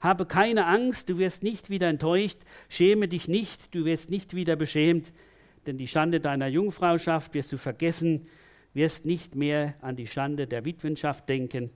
Habe 0.00 0.24
keine 0.24 0.64
Angst, 0.64 1.10
du 1.10 1.18
wirst 1.18 1.42
nicht 1.42 1.68
wieder 1.68 1.90
enttäuscht, 1.90 2.38
schäme 2.70 3.08
dich 3.08 3.28
nicht, 3.28 3.74
du 3.74 3.84
wirst 3.84 4.08
nicht 4.08 4.34
wieder 4.34 4.56
beschämt, 4.56 5.12
denn 5.66 5.76
die 5.76 5.86
Schande 5.86 6.18
deiner 6.18 6.46
Jungfrauschaft 6.46 7.34
wirst 7.34 7.52
du 7.52 7.58
vergessen, 7.58 8.26
wirst 8.72 9.04
nicht 9.04 9.34
mehr 9.34 9.74
an 9.82 9.96
die 9.96 10.06
Schande 10.06 10.46
der 10.46 10.64
Witwenschaft 10.64 11.28
denken, 11.28 11.68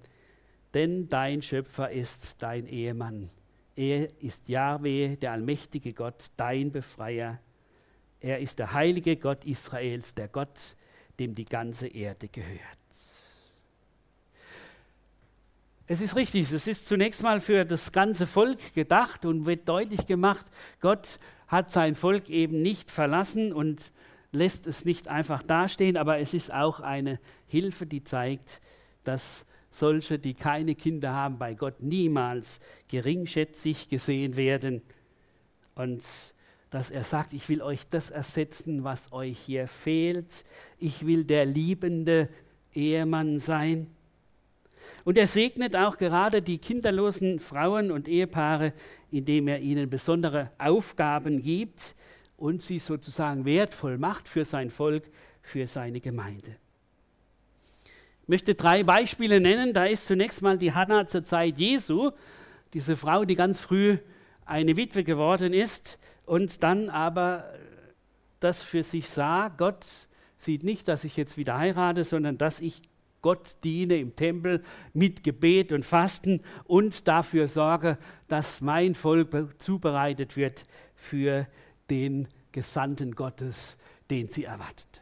denn 0.73 1.11
dein 1.11 1.43
Schöpfer 1.43 1.91
ist 1.91 2.43
dein 2.43 2.67
Ehemann. 2.67 3.29
Er 3.77 4.09
ist 4.23 4.49
Yahweh, 4.49 5.17
der 5.17 5.33
allmächtige 5.33 5.93
Gott, 5.93 6.29
dein 6.39 6.73
Befreier. 6.73 7.39
Er 8.25 8.39
ist 8.39 8.59
der 8.59 8.73
heilige 8.73 9.17
Gott 9.17 9.45
Israels, 9.45 10.15
der 10.15 10.29
Gott, 10.29 10.77
dem 11.19 11.35
die 11.35 11.45
ganze 11.45 11.89
Erde 11.89 12.29
gehört. 12.29 12.79
Es 15.87 16.01
ist 16.01 16.17
richtig, 16.17 16.51
es 16.51 16.67
ist 16.67 16.87
zunächst 16.87 17.23
mal 17.23 17.39
für 17.43 17.67
das 17.67 17.93
ganze 17.93 18.27
Volk 18.27 18.73
gedacht 18.73 19.27
und 19.27 19.45
wird 19.45 19.69
deutlich 19.69 20.07
gemacht, 20.07 20.47
Gott 20.81 21.19
hat 21.49 21.71
sein 21.71 21.95
Volk 21.95 22.31
eben 22.31 22.63
nicht 22.63 22.91
verlassen 22.91 23.53
und 23.53 23.93
lässt 24.33 24.67
es 24.67 24.87
nicht 24.87 25.09
einfach 25.09 25.43
dastehen, 25.43 25.99
aber 25.99 26.19
es 26.19 26.33
ist 26.33 26.51
auch 26.51 26.81
eine 26.81 27.21
Hilfe, 27.47 27.85
die 27.85 28.05
zeigt, 28.05 28.63
dass 29.03 29.45
solche, 29.69 30.19
die 30.19 30.33
keine 30.33 30.75
Kinder 30.75 31.13
haben, 31.13 31.37
bei 31.37 31.53
Gott 31.53 31.83
niemals 31.83 32.59
geringschätzig 32.89 33.91
gesehen 33.91 34.37
werden 34.37 34.81
und 35.75 36.03
dass 36.75 36.91
er 36.91 37.05
sagt, 37.05 37.33
ich 37.35 37.49
will 37.49 37.63
euch 37.63 37.87
das 37.89 38.11
ersetzen, 38.11 38.83
was 38.83 39.13
euch 39.13 39.39
hier 39.39 39.69
fehlt. 39.69 40.45
Ich 40.81 41.07
will 41.07 41.23
der 41.23 41.47
liebende 41.47 42.29
Ehemann 42.75 43.39
sein. 43.39 43.87
Und 45.05 45.17
er 45.17 45.29
segnet 45.29 45.77
auch 45.77 45.99
gerade 45.99 46.43
die 46.43 46.59
kinderlosen 46.59 47.39
Frauen 47.39 47.93
und 47.93 48.09
Ehepaare, 48.09 48.73
indem 49.13 49.47
er 49.47 49.61
ihnen 49.61 49.89
besondere 49.89 50.51
Aufgaben 50.59 51.43
gibt 51.43 51.95
und 52.37 52.61
sie 52.61 52.81
sozusagen 52.81 53.45
wertvoll 53.45 53.97
macht 53.97 54.27
für 54.27 54.45
sein 54.45 54.69
Volk, 54.69 55.05
für 55.43 55.69
seine 55.69 56.01
Gemeinde. 56.01 56.57
Ich 58.23 58.29
möchte 58.29 58.57
drei 58.57 58.83
Beispiele 58.83 59.39
nennen. 59.39 59.75
Da 59.75 59.85
ist 59.85 60.07
zunächst 60.07 60.43
mal 60.43 60.59
die 60.59 60.73
Hannah 60.73 61.07
zur 61.07 61.23
Zeit 61.23 61.57
Jesu, 61.57 62.11
diese 62.73 62.97
Frau, 62.97 63.25
die 63.25 63.37
ganz 63.37 63.61
früh 63.61 63.99
eine 64.45 64.77
Witwe 64.77 65.05
geworden 65.05 65.53
ist 65.53 66.01
und 66.27 66.63
dann 66.63 66.91
aber 66.91 67.53
das 68.41 68.63
für 68.63 68.83
sich 68.83 69.09
sah, 69.09 69.49
Gott 69.49 69.87
sieht 70.37 70.65
nicht, 70.65 70.89
dass 70.89 71.05
ich 71.05 71.17
jetzt 71.17 71.37
wieder 71.37 71.57
heirate, 71.59 72.05
sondern 72.05 72.39
dass 72.39 72.61
ich 72.61 72.83
Gott 73.23 73.57
diene 73.65 73.97
im 73.97 74.15
Tempel 74.17 74.63
mit 74.93 75.25
Gebet 75.25 75.73
und 75.73 75.87
Fasten 75.87 76.43
und 76.65 77.09
dafür 77.09 77.49
sorge, 77.49 77.97
dass 78.29 78.61
mein 78.61 78.95
Volk 78.95 79.55
zubereitet 79.59 80.37
wird 80.37 80.65
für 80.95 81.47
den 81.89 82.29
Gesandten 82.53 83.15
Gottes, 83.15 83.79
den 84.11 84.29
sie 84.29 84.45
erwartet. 84.45 85.01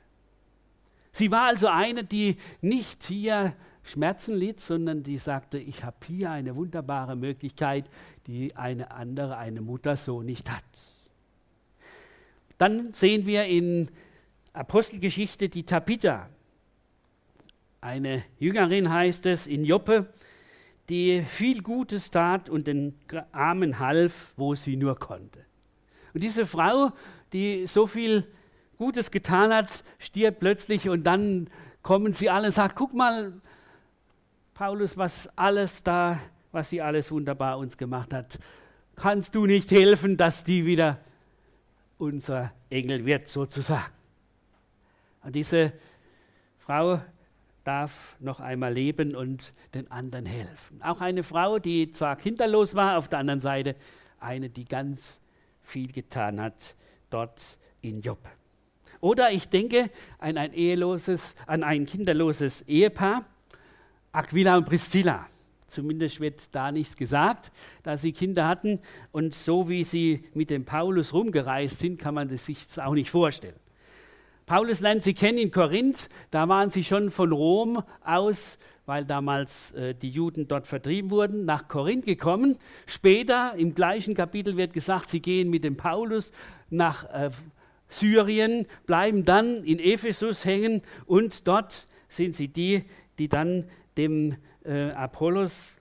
Sie 1.10 1.32
war 1.32 1.48
also 1.48 1.66
eine, 1.66 2.04
die 2.04 2.36
nicht 2.60 3.02
hier 3.02 3.54
Schmerzen 3.82 4.36
litt, 4.36 4.60
sondern 4.60 5.02
die 5.02 5.18
sagte, 5.18 5.58
ich 5.58 5.82
habe 5.82 5.96
hier 6.06 6.30
eine 6.30 6.54
wunderbare 6.54 7.16
Möglichkeit, 7.16 7.90
die 8.28 8.54
eine 8.54 8.92
andere, 8.92 9.36
eine 9.36 9.60
Mutter 9.60 9.96
so 9.96 10.22
nicht 10.22 10.48
hat. 10.48 10.62
Dann 12.58 12.92
sehen 12.92 13.26
wir 13.26 13.44
in 13.44 13.90
Apostelgeschichte 14.52 15.48
die 15.48 15.64
Tabitha. 15.64 16.28
Eine 17.80 18.24
Jüngerin 18.38 18.90
heißt 18.90 19.26
es 19.26 19.46
in 19.46 19.64
Joppe, 19.64 20.06
die 20.88 21.22
viel 21.22 21.62
Gutes 21.62 22.10
tat 22.10 22.48
und 22.50 22.66
den 22.66 22.94
Armen 23.32 23.78
half, 23.78 24.32
wo 24.36 24.54
sie 24.54 24.76
nur 24.76 24.98
konnte. 24.98 25.40
Und 26.14 26.22
diese 26.22 26.44
Frau, 26.44 26.92
die 27.32 27.66
so 27.66 27.86
viel 27.86 28.26
Gutes 28.76 29.10
getan 29.10 29.52
hat, 29.54 29.84
stirbt 29.98 30.40
plötzlich 30.40 30.88
und 30.88 31.04
dann 31.04 31.48
kommen 31.82 32.12
sie 32.12 32.30
alle 32.30 32.48
und 32.48 32.52
sagen, 32.52 32.74
guck 32.76 32.94
mal, 32.94 33.32
Paulus, 34.54 34.96
was 34.96 35.28
alles 35.36 35.82
da, 35.82 36.20
was 36.52 36.70
sie 36.70 36.82
alles 36.82 37.10
wunderbar 37.10 37.58
uns 37.58 37.76
gemacht 37.76 38.12
hat. 38.12 38.38
Kannst 38.94 39.34
du 39.34 39.46
nicht 39.46 39.70
helfen, 39.70 40.16
dass 40.16 40.44
die 40.44 40.66
wieder 40.66 40.98
unser 42.02 42.52
Engel 42.68 43.06
wird, 43.06 43.28
sozusagen? 43.28 43.92
Und 45.22 45.36
diese 45.36 45.72
Frau 46.58 47.00
darf 47.62 48.16
noch 48.18 48.40
einmal 48.40 48.72
leben 48.74 49.14
und 49.14 49.52
den 49.72 49.88
anderen 49.90 50.26
helfen. 50.26 50.82
Auch 50.82 51.00
eine 51.00 51.22
Frau, 51.22 51.60
die 51.60 51.92
zwar 51.92 52.16
kinderlos 52.16 52.74
war, 52.74 52.98
auf 52.98 53.08
der 53.08 53.20
anderen 53.20 53.38
Seite 53.38 53.76
eine, 54.18 54.50
die 54.50 54.64
ganz 54.64 55.22
viel 55.62 55.92
getan 55.92 56.40
hat 56.40 56.74
dort 57.08 57.58
in 57.82 58.00
Job. 58.00 58.18
Oder 59.00 59.30
ich 59.30 59.48
denke 59.48 59.90
an 60.18 60.38
ein 60.38 60.52
eheloses, 60.52 61.36
an 61.46 61.62
ein 61.62 61.86
kinderloses 61.86 62.62
Ehepaar, 62.62 63.24
Aquila 64.10 64.56
und 64.56 64.66
Priscilla. 64.66 65.28
Zumindest 65.72 66.20
wird 66.20 66.54
da 66.54 66.70
nichts 66.70 66.96
gesagt, 66.96 67.50
da 67.82 67.96
sie 67.96 68.12
Kinder 68.12 68.46
hatten. 68.46 68.78
Und 69.10 69.34
so 69.34 69.68
wie 69.68 69.84
sie 69.84 70.22
mit 70.34 70.50
dem 70.50 70.64
Paulus 70.64 71.14
rumgereist 71.14 71.78
sind, 71.78 71.98
kann 71.98 72.14
man 72.14 72.28
das 72.28 72.44
sich 72.44 72.58
auch 72.76 72.92
nicht 72.92 73.10
vorstellen. 73.10 73.56
Paulus 74.44 74.80
lernt 74.80 75.02
sie 75.02 75.14
kennen 75.14 75.38
in 75.38 75.50
Korinth, 75.50 76.10
da 76.30 76.46
waren 76.48 76.68
sie 76.68 76.84
schon 76.84 77.10
von 77.10 77.32
Rom 77.32 77.82
aus, 78.04 78.58
weil 78.84 79.06
damals 79.06 79.70
äh, 79.72 79.94
die 79.94 80.10
Juden 80.10 80.46
dort 80.46 80.66
vertrieben 80.66 81.10
wurden, 81.10 81.46
nach 81.46 81.68
Korinth 81.68 82.04
gekommen. 82.04 82.58
Später 82.86 83.54
im 83.56 83.74
gleichen 83.74 84.14
Kapitel 84.14 84.58
wird 84.58 84.74
gesagt, 84.74 85.08
sie 85.08 85.20
gehen 85.20 85.48
mit 85.48 85.64
dem 85.64 85.76
Paulus 85.76 86.32
nach 86.68 87.04
äh, 87.14 87.30
Syrien, 87.88 88.66
bleiben 88.84 89.24
dann 89.24 89.64
in 89.64 89.78
Ephesus 89.78 90.44
hängen 90.44 90.82
und 91.06 91.46
dort 91.46 91.86
sind 92.08 92.34
sie 92.34 92.48
die, 92.48 92.84
die 93.18 93.28
dann 93.28 93.64
dem 93.96 94.36
äh, 94.64 94.90
Apollos 94.90 95.72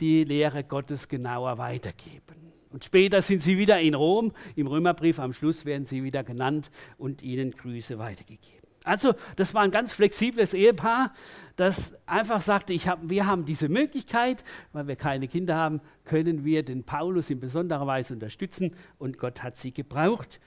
die 0.00 0.24
Lehre 0.24 0.64
Gottes 0.64 1.08
genauer 1.08 1.58
weitergeben. 1.58 2.52
Und 2.70 2.84
später 2.84 3.20
sind 3.20 3.42
sie 3.42 3.58
wieder 3.58 3.80
in 3.80 3.94
Rom. 3.94 4.32
Im 4.56 4.66
Römerbrief 4.66 5.18
am 5.18 5.32
Schluss 5.32 5.64
werden 5.64 5.84
sie 5.84 6.02
wieder 6.02 6.22
genannt 6.22 6.70
und 6.98 7.22
ihnen 7.22 7.50
Grüße 7.50 7.98
weitergegeben. 7.98 8.60
Also, 8.84 9.14
das 9.36 9.52
war 9.52 9.62
ein 9.62 9.70
ganz 9.70 9.92
flexibles 9.92 10.54
Ehepaar, 10.54 11.12
das 11.56 11.94
einfach 12.06 12.40
sagte, 12.40 12.74
hab, 12.74 12.98
wir 13.02 13.26
haben 13.26 13.44
diese 13.44 13.68
Möglichkeit, 13.68 14.42
weil 14.72 14.88
wir 14.88 14.96
keine 14.96 15.28
Kinder 15.28 15.54
haben, 15.54 15.82
können 16.04 16.44
wir 16.44 16.64
den 16.64 16.84
Paulus 16.84 17.28
in 17.28 17.40
besonderer 17.40 17.86
Weise 17.86 18.14
unterstützen 18.14 18.74
und 18.98 19.18
Gott 19.18 19.42
hat 19.42 19.58
sie 19.58 19.72
gebraucht 19.72 20.40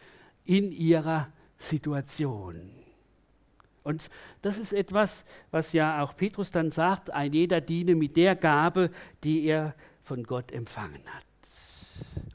in 0.46 0.72
ihrer 0.72 1.27
Situation. 1.60 2.83
Und 3.84 4.10
das 4.42 4.58
ist 4.58 4.74
etwas, 4.74 5.25
was 5.52 5.74
ja 5.74 6.02
auch 6.02 6.16
Petrus 6.16 6.52
dann 6.52 6.72
sagt, 6.72 7.12
ein 7.12 7.34
jeder 7.34 7.62
diene 7.62 7.96
mit 7.96 8.16
der 8.16 8.36
Gabe, 8.36 8.90
die 9.24 9.44
er 9.44 9.75
von 10.02 10.24
Gott 10.24 10.52
empfangen 10.52 11.04
hat. 11.06 11.25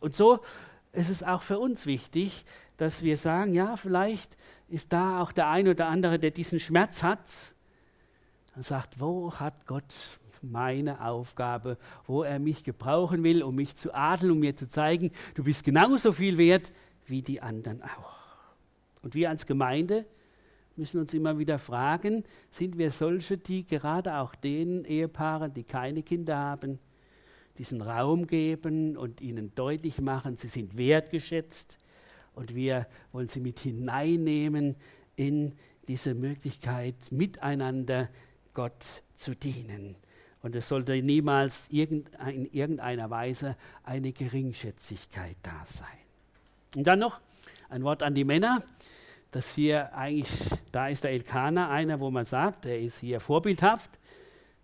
Und 0.01 0.15
so 0.15 0.41
ist 0.93 1.09
es 1.09 1.23
auch 1.23 1.43
für 1.43 1.59
uns 1.59 1.87
wichtig, 1.87 2.45
dass 2.77 3.03
wir 3.03 3.17
sagen, 3.17 3.55
ja, 3.55 3.77
vielleicht 3.77 4.37
ist 4.69 4.93
da 4.93 5.21
auch 5.21 5.33
der 5.33 5.49
eine 5.49 5.71
oder 5.71 5.89
andere, 5.89 6.19
der 6.19 6.31
diesen 6.31 6.61
Schmerz 6.61 7.03
hat 7.03 7.21
und 8.55 8.65
sagt, 8.65 9.01
wo 9.01 9.33
hat 9.35 9.67
Gott 9.67 9.85
meine 10.43 11.05
Aufgabe, 11.05 11.79
wo 12.07 12.23
er 12.23 12.39
mich 12.39 12.63
gebrauchen 12.63 13.25
will, 13.25 13.43
um 13.43 13.55
mich 13.55 13.77
zu 13.77 13.93
adeln, 13.95 14.33
um 14.33 14.39
mir 14.39 14.55
zu 14.57 14.69
zeigen, 14.69 15.11
du 15.35 15.45
bist 15.45 15.65
genauso 15.65 16.13
viel 16.13 16.39
wert 16.39 16.73
wie 17.07 17.23
die 17.23 17.41
anderen 17.41 17.83
auch. 17.83 18.13
Und 19.03 19.15
wir 19.15 19.31
als 19.31 19.47
Gemeinde 19.47 20.07
müssen 20.79 21.01
uns 21.01 21.13
immer 21.15 21.39
wieder 21.39 21.59
fragen, 21.59 22.25
sind 22.51 22.79
wir 22.79 22.91
solche, 22.91 23.37
die 23.37 23.65
gerade 23.65 24.17
auch 24.17 24.35
den 24.35 24.85
Ehepaaren, 24.85 25.53
die 25.53 25.65
keine 25.65 26.03
Kinder 26.03 26.37
haben, 26.37 26.79
diesen 27.59 27.83
Raum 27.83 28.27
geben 28.27 28.97
und 28.97 29.21
ihnen 29.21 29.55
deutlich 29.55 30.01
machen, 30.01 30.37
sie 30.37 30.49
sind 30.49 30.77
wertgeschätzt 30.77 31.79
und 32.35 32.55
wir 32.55 32.87
wollen 33.13 33.29
sie 33.29 33.41
mit 33.41 33.59
hineinnehmen 33.59 34.77
in 35.17 35.55
diese 35.89 36.15
Möglichkeit, 36.15 36.95
miteinander 37.11 38.09
Gott 38.55 39.03
zu 39.17 39.35
dienen. 39.35 39.97
Und 40.43 40.55
es 40.55 40.69
sollte 40.69 41.03
niemals 41.03 41.69
in 41.69 42.05
irgendeiner 42.53 43.11
Weise 43.11 43.57
eine 43.83 44.13
Geringschätzigkeit 44.13 45.37
da 45.43 45.65
sein. 45.67 45.87
Und 46.77 46.87
dann 46.87 47.01
noch 47.01 47.21
ein 47.69 47.83
Wort 47.83 48.03
an 48.05 48.15
die 48.15 48.25
Männer 48.25 48.63
dass 49.31 49.55
hier 49.55 49.95
eigentlich, 49.95 50.51
da 50.73 50.89
ist 50.89 51.05
der 51.05 51.11
Elkaner 51.11 51.71
einer, 51.71 52.01
wo 52.01 52.11
man 52.11 52.25
sagt, 52.25 52.67
er 52.67 52.79
ist 52.79 52.99
hier 53.01 53.21
vorbildhaft. 53.21 53.99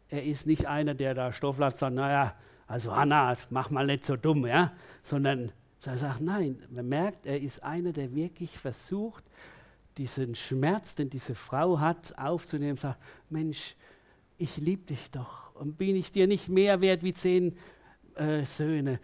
Er 0.09 0.23
ist 0.25 0.47
nicht 0.47 0.67
einer, 0.67 0.95
der 0.95 1.15
da 1.15 1.33
Stofflatt 1.33 1.77
sagt, 1.77 1.95
naja, 1.95 2.35
also 2.67 2.95
Hanna, 2.95 3.37
mach 3.51 3.71
mal 3.71 3.87
nicht 3.87 4.05
so 4.05 4.17
dumm, 4.17 4.47
ja, 4.47 4.73
sondern 5.03 5.53
er 5.85 5.99
sagt, 5.99 6.21
nein, 6.21 6.63
man 6.71 6.89
merkt, 6.89 7.27
er 7.27 7.41
ist 7.41 7.63
einer, 7.63 7.93
der 7.93 8.15
wirklich 8.15 8.57
versucht, 8.57 9.25
diesen 9.99 10.35
Schmerz, 10.35 10.95
den 10.95 11.11
diese 11.11 11.35
Frau 11.35 11.79
hat, 11.79 12.19
aufzunehmen 12.19 12.73
und 12.73 12.81
sagt, 12.81 13.01
Mensch, 13.29 13.77
ich 14.39 14.57
liebe 14.57 14.87
dich 14.87 15.11
doch 15.11 15.55
und 15.55 15.77
bin 15.77 15.95
ich 15.95 16.11
dir 16.11 16.27
nicht 16.27 16.49
mehr 16.49 16.81
wert 16.81 17.03
wie 17.03 17.13
zehn 17.13 17.57
äh, 18.17 18.45
Söhne. 18.45 18.99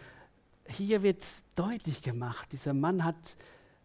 Hier 0.67 1.03
wird 1.03 1.25
deutlich 1.55 2.03
gemacht, 2.03 2.51
dieser 2.53 2.75
Mann 2.75 3.05
hat 3.05 3.37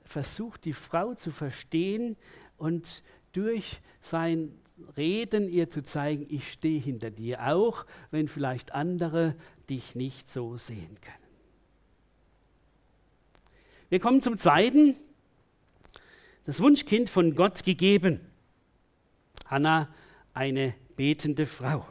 versucht, 0.05 0.65
die 0.65 0.73
Frau 0.73 1.13
zu 1.13 1.31
verstehen 1.31 2.15
und 2.57 3.03
durch 3.33 3.81
sein 3.99 4.51
Reden 4.97 5.49
ihr 5.49 5.69
zu 5.69 5.83
zeigen, 5.83 6.25
ich 6.29 6.51
stehe 6.51 6.79
hinter 6.79 7.09
dir 7.09 7.47
auch, 7.47 7.85
wenn 8.11 8.27
vielleicht 8.27 8.73
andere 8.73 9.35
dich 9.69 9.95
nicht 9.95 10.29
so 10.29 10.57
sehen 10.57 10.97
können. 11.01 11.25
Wir 13.89 13.99
kommen 13.99 14.21
zum 14.21 14.37
zweiten. 14.37 14.95
Das 16.45 16.59
Wunschkind 16.59 17.09
von 17.09 17.35
Gott 17.35 17.63
gegeben. 17.63 18.19
Hannah, 19.45 19.87
eine 20.33 20.75
betende 20.95 21.45
Frau. 21.45 21.85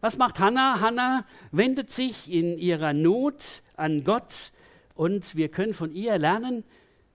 Was 0.00 0.18
macht 0.18 0.38
Hannah? 0.38 0.80
Hannah 0.80 1.24
wendet 1.50 1.90
sich 1.90 2.30
in 2.30 2.58
ihrer 2.58 2.92
Not 2.92 3.62
an 3.76 4.04
Gott 4.04 4.52
und 4.94 5.34
wir 5.36 5.48
können 5.48 5.74
von 5.74 5.92
ihr 5.92 6.18
lernen, 6.18 6.64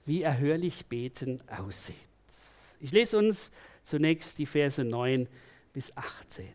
wie 0.09 0.23
erhörlich 0.23 0.87
Beten 0.87 1.39
aussieht. 1.55 1.95
Ich 2.79 2.91
lese 2.91 3.15
uns 3.19 3.51
zunächst 3.83 4.39
die 4.39 4.47
Verse 4.47 4.83
9 4.83 5.27
bis 5.71 5.95
18. 5.95 6.47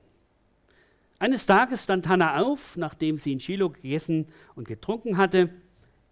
Eines 1.20 1.46
Tages 1.46 1.84
stand 1.84 2.08
Hannah 2.08 2.42
auf, 2.42 2.76
nachdem 2.76 3.16
sie 3.16 3.30
in 3.30 3.38
Shiloh 3.38 3.70
gegessen 3.70 4.26
und 4.56 4.66
getrunken 4.66 5.18
hatte. 5.18 5.50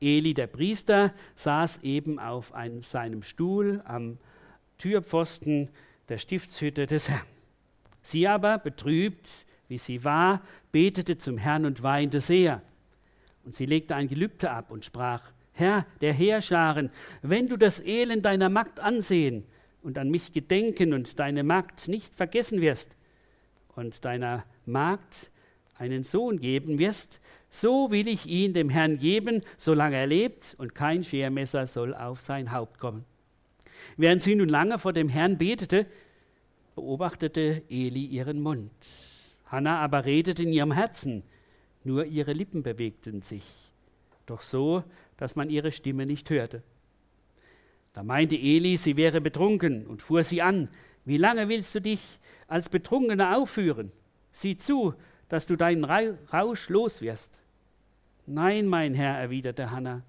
Eli, 0.00 0.34
der 0.34 0.46
Priester, 0.46 1.12
saß 1.34 1.78
eben 1.82 2.20
auf 2.20 2.54
einem, 2.54 2.84
seinem 2.84 3.24
Stuhl 3.24 3.82
am 3.86 4.18
Türpfosten 4.78 5.68
der 6.08 6.18
Stiftshütte 6.18 6.86
des 6.86 7.08
Herrn. 7.08 7.26
Sie 8.04 8.28
aber, 8.28 8.58
betrübt, 8.58 9.46
wie 9.66 9.78
sie 9.78 10.04
war, 10.04 10.42
betete 10.70 11.18
zum 11.18 11.38
Herrn 11.38 11.66
und 11.66 11.82
weinte 11.82 12.20
sehr. 12.20 12.62
Und 13.44 13.52
sie 13.52 13.66
legte 13.66 13.96
ein 13.96 14.06
Gelübde 14.06 14.52
ab 14.52 14.70
und 14.70 14.84
sprach, 14.84 15.32
Herr 15.52 15.86
der 16.00 16.12
Heerscharen, 16.12 16.90
wenn 17.22 17.46
du 17.46 17.56
das 17.56 17.80
Elend 17.80 18.24
deiner 18.24 18.48
Magd 18.48 18.80
ansehen 18.80 19.44
und 19.82 19.98
an 19.98 20.10
mich 20.10 20.32
gedenken 20.32 20.92
und 20.92 21.18
deine 21.18 21.44
Magd 21.44 21.88
nicht 21.88 22.14
vergessen 22.14 22.60
wirst 22.60 22.96
und 23.74 24.04
deiner 24.04 24.44
Magd 24.64 25.30
einen 25.76 26.04
Sohn 26.04 26.40
geben 26.40 26.78
wirst, 26.78 27.20
so 27.50 27.90
will 27.90 28.08
ich 28.08 28.26
ihn 28.26 28.54
dem 28.54 28.70
Herrn 28.70 28.98
geben, 28.98 29.42
solange 29.58 29.96
er 29.96 30.06
lebt, 30.06 30.54
und 30.58 30.74
kein 30.74 31.04
Schermesser 31.04 31.66
soll 31.66 31.94
auf 31.94 32.20
sein 32.20 32.52
Haupt 32.52 32.78
kommen. 32.78 33.04
Während 33.96 34.22
sie 34.22 34.34
nun 34.34 34.48
lange 34.48 34.78
vor 34.78 34.92
dem 34.92 35.08
Herrn 35.08 35.38
betete, 35.38 35.86
beobachtete 36.74 37.62
Eli 37.68 38.04
ihren 38.06 38.40
Mund. 38.40 38.70
Hannah 39.46 39.80
aber 39.80 40.06
redete 40.06 40.44
in 40.44 40.52
ihrem 40.52 40.72
Herzen, 40.72 41.24
nur 41.84 42.06
ihre 42.06 42.32
Lippen 42.32 42.62
bewegten 42.62 43.22
sich, 43.22 43.44
doch 44.24 44.40
so, 44.40 44.84
dass 45.22 45.36
man 45.36 45.50
ihre 45.50 45.70
Stimme 45.70 46.04
nicht 46.04 46.30
hörte. 46.30 46.64
Da 47.92 48.02
meinte 48.02 48.34
Eli, 48.34 48.76
sie 48.76 48.96
wäre 48.96 49.20
betrunken 49.20 49.86
und 49.86 50.02
fuhr 50.02 50.24
sie 50.24 50.42
an. 50.42 50.68
Wie 51.04 51.16
lange 51.16 51.48
willst 51.48 51.72
du 51.76 51.80
dich 51.80 52.18
als 52.48 52.68
Betrunkener 52.68 53.38
aufführen? 53.38 53.92
Sieh 54.32 54.56
zu, 54.56 54.94
dass 55.28 55.46
du 55.46 55.54
deinen 55.54 55.84
Rausch 55.84 56.68
los 56.70 57.02
wirst. 57.02 57.38
Nein, 58.26 58.66
mein 58.66 58.94
Herr, 58.94 59.16
erwiderte 59.16 59.70
Hannah, 59.70 60.02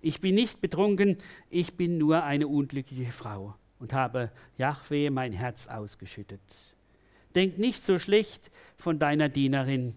ich 0.00 0.20
bin 0.20 0.34
nicht 0.34 0.60
betrunken, 0.60 1.18
ich 1.48 1.74
bin 1.76 1.96
nur 1.96 2.24
eine 2.24 2.48
unglückliche 2.48 3.12
Frau 3.12 3.54
und 3.78 3.92
habe 3.92 4.32
Jahwe 4.58 5.12
mein 5.12 5.32
Herz 5.32 5.68
ausgeschüttet. 5.68 6.40
Denk 7.36 7.58
nicht 7.58 7.84
so 7.84 8.00
schlecht 8.00 8.50
von 8.76 8.98
deiner 8.98 9.28
Dienerin, 9.28 9.94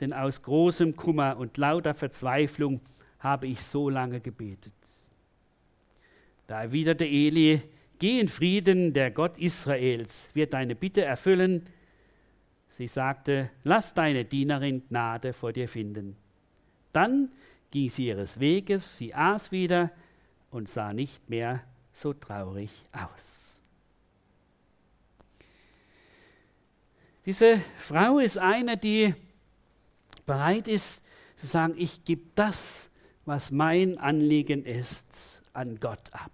denn 0.00 0.12
aus 0.12 0.42
großem 0.42 0.96
Kummer 0.96 1.36
und 1.36 1.56
lauter 1.56 1.94
Verzweiflung 1.94 2.80
habe 3.20 3.46
ich 3.46 3.62
so 3.62 3.88
lange 3.88 4.20
gebetet. 4.20 4.72
Da 6.46 6.62
erwiderte 6.62 7.04
Eli, 7.04 7.60
geh 7.98 8.20
in 8.20 8.28
Frieden, 8.28 8.92
der 8.92 9.10
Gott 9.10 9.38
Israels 9.38 10.28
wird 10.34 10.52
deine 10.52 10.74
Bitte 10.74 11.04
erfüllen. 11.04 11.66
Sie 12.70 12.86
sagte, 12.86 13.50
lass 13.64 13.92
deine 13.92 14.24
Dienerin 14.24 14.86
Gnade 14.88 15.32
vor 15.32 15.52
dir 15.52 15.68
finden. 15.68 16.16
Dann 16.92 17.30
ging 17.70 17.88
sie 17.88 18.06
ihres 18.06 18.40
Weges, 18.40 18.96
sie 18.96 19.14
aß 19.14 19.52
wieder 19.52 19.90
und 20.50 20.68
sah 20.68 20.92
nicht 20.92 21.28
mehr 21.28 21.62
so 21.92 22.12
traurig 22.12 22.70
aus. 22.92 23.60
Diese 27.26 27.60
Frau 27.76 28.20
ist 28.20 28.38
eine, 28.38 28.78
die 28.78 29.14
bereit 30.24 30.66
ist 30.66 31.02
zu 31.36 31.46
sagen, 31.46 31.74
ich 31.76 32.04
gebe 32.04 32.22
das, 32.34 32.88
was 33.28 33.50
mein 33.50 33.98
Anliegen 33.98 34.64
ist, 34.64 35.42
an 35.52 35.78
Gott 35.80 36.10
ab. 36.12 36.32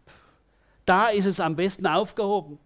Da 0.86 1.08
ist 1.08 1.26
es 1.26 1.40
am 1.40 1.56
besten 1.56 1.88
aufgehoben. 1.88 2.58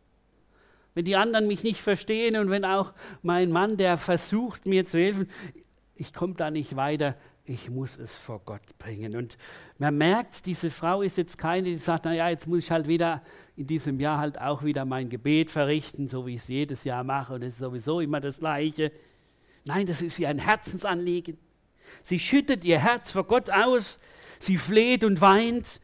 Wenn 0.95 1.07
die 1.07 1.17
anderen 1.17 1.47
mich 1.47 1.63
nicht 1.63 1.81
verstehen 1.81 2.37
und 2.37 2.51
wenn 2.51 2.67
auch 2.67 2.93
mein 3.23 3.51
Mann, 3.51 3.79
der 3.79 3.97
versucht 3.97 4.67
mir 4.67 4.85
zu 4.85 4.99
helfen, 4.99 5.31
ich 5.95 6.13
komme 6.13 6.35
da 6.35 6.51
nicht 6.51 6.77
weiter, 6.77 7.17
ich 7.47 7.71
muss 7.71 7.97
es 7.97 8.17
vor 8.17 8.43
Gott 8.45 8.77
bringen. 8.79 9.17
Und 9.17 9.39
man 9.79 9.97
merkt, 9.97 10.45
diese 10.45 10.71
Frau 10.71 11.01
ist 11.01 11.17
jetzt 11.17 11.39
keine, 11.39 11.71
die 11.71 11.79
sagt, 11.79 12.05
naja, 12.05 12.29
jetzt 12.29 12.47
muss 12.47 12.65
ich 12.65 12.71
halt 12.71 12.87
wieder 12.87 13.23
in 13.57 13.67
diesem 13.67 13.99
Jahr 13.99 14.19
halt 14.19 14.39
auch 14.39 14.63
wieder 14.63 14.85
mein 14.85 15.09
Gebet 15.09 15.51
verrichten, 15.51 16.07
so 16.07 16.27
wie 16.27 16.35
ich 16.35 16.43
es 16.43 16.49
jedes 16.49 16.85
Jahr 16.85 17.03
mache 17.03 17.33
und 17.33 17.43
es 17.43 17.55
ist 17.55 17.61
sowieso 17.61 18.01
immer 18.01 18.21
das 18.21 18.41
Gleiche. 18.41 18.93
Nein, 19.65 19.87
das 19.87 20.03
ist 20.03 20.19
ihr 20.19 20.29
ein 20.29 20.39
Herzensanliegen. 20.39 21.39
Sie 22.03 22.19
schüttet 22.19 22.65
ihr 22.65 22.79
Herz 22.79 23.11
vor 23.11 23.25
Gott 23.25 23.49
aus, 23.49 23.99
Sie 24.41 24.57
fleht 24.57 25.05
und 25.05 25.21
weint 25.21 25.81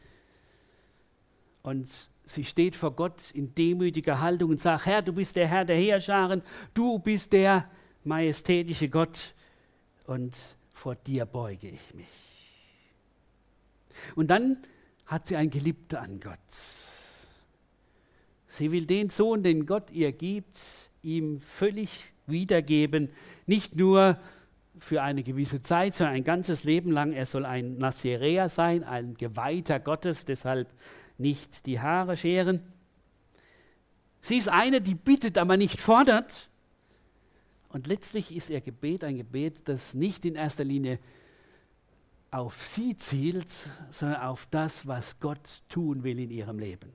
und 1.61 2.09
sie 2.25 2.45
steht 2.45 2.75
vor 2.75 2.91
Gott 2.95 3.31
in 3.31 3.53
demütiger 3.55 4.21
Haltung 4.21 4.51
und 4.51 4.59
sagt, 4.59 4.85
Herr, 4.85 5.01
du 5.01 5.13
bist 5.13 5.35
der 5.35 5.47
Herr 5.47 5.65
der 5.65 5.77
Heerscharen, 5.77 6.41
du 6.73 6.99
bist 6.99 7.33
der 7.33 7.69
majestätische 8.03 8.89
Gott 8.89 9.33
und 10.05 10.35
vor 10.73 10.95
dir 10.95 11.25
beuge 11.25 11.69
ich 11.69 11.93
mich. 11.93 12.05
Und 14.15 14.27
dann 14.27 14.57
hat 15.05 15.27
sie 15.27 15.35
ein 15.35 15.49
Geliebter 15.49 16.01
an 16.01 16.19
Gott. 16.19 16.37
Sie 18.49 18.71
will 18.71 18.85
den 18.85 19.09
Sohn, 19.09 19.43
den 19.43 19.65
Gott 19.65 19.91
ihr 19.91 20.11
gibt, 20.11 20.89
ihm 21.01 21.39
völlig 21.39 22.05
wiedergeben, 22.25 23.09
nicht 23.45 23.75
nur 23.75 24.17
für 24.79 25.01
eine 25.01 25.23
gewisse 25.23 25.61
Zeit, 25.61 25.95
sondern 25.95 26.15
ein 26.15 26.23
ganzes 26.23 26.63
Leben 26.63 26.91
lang. 26.91 27.13
Er 27.13 27.25
soll 27.25 27.45
ein 27.45 27.77
Nazirea 27.77 28.49
sein, 28.49 28.83
ein 28.83 29.15
Geweihter 29.15 29.79
Gottes, 29.79 30.25
deshalb 30.25 30.73
nicht 31.17 31.65
die 31.65 31.79
Haare 31.79 32.17
scheren. 32.17 32.61
Sie 34.21 34.37
ist 34.37 34.49
eine, 34.49 34.81
die 34.81 34.95
bittet, 34.95 35.37
aber 35.37 35.57
nicht 35.57 35.79
fordert. 35.79 36.49
Und 37.69 37.87
letztlich 37.87 38.35
ist 38.35 38.49
ihr 38.49 38.61
Gebet 38.61 39.03
ein 39.03 39.17
Gebet, 39.17 39.67
das 39.67 39.93
nicht 39.93 40.25
in 40.25 40.35
erster 40.35 40.63
Linie 40.63 40.99
auf 42.31 42.65
sie 42.65 42.97
zielt, 42.97 43.49
sondern 43.91 44.21
auf 44.21 44.47
das, 44.49 44.87
was 44.87 45.19
Gott 45.19 45.61
tun 45.69 46.03
will 46.03 46.19
in 46.19 46.31
ihrem 46.31 46.59
Leben. 46.59 46.91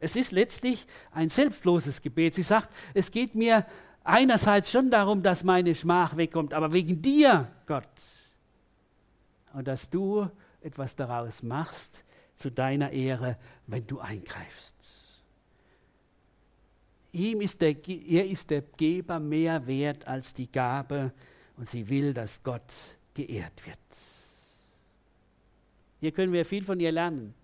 Es 0.00 0.16
ist 0.16 0.32
letztlich 0.32 0.86
ein 1.12 1.28
selbstloses 1.28 2.00
Gebet. 2.00 2.34
Sie 2.34 2.42
sagt, 2.42 2.68
es 2.94 3.10
geht 3.10 3.34
mir 3.34 3.66
einerseits 4.04 4.70
schon 4.70 4.90
darum, 4.90 5.22
dass 5.22 5.44
meine 5.44 5.74
Schmach 5.74 6.16
wegkommt, 6.16 6.54
aber 6.54 6.72
wegen 6.72 7.00
dir, 7.00 7.50
Gott. 7.66 7.86
Und 9.52 9.66
dass 9.66 9.90
du 9.90 10.28
etwas 10.60 10.96
daraus 10.96 11.42
machst 11.42 12.04
zu 12.36 12.50
deiner 12.50 12.90
Ehre, 12.90 13.36
wenn 13.66 13.86
du 13.86 13.98
eingreifst. 13.98 14.76
Ihm 17.12 17.40
ist 17.40 17.60
der, 17.60 17.76
er 17.88 18.28
ist 18.28 18.50
der 18.50 18.62
Geber 18.62 19.18
mehr 19.18 19.66
wert 19.66 20.06
als 20.06 20.32
die 20.32 20.50
Gabe 20.50 21.12
und 21.56 21.68
sie 21.68 21.88
will, 21.88 22.14
dass 22.14 22.42
Gott 22.42 22.72
geehrt 23.14 23.66
wird. 23.66 23.78
Hier 26.00 26.12
können 26.12 26.32
wir 26.32 26.44
viel 26.44 26.64
von 26.64 26.78
ihr 26.80 26.92
lernen. 26.92 27.34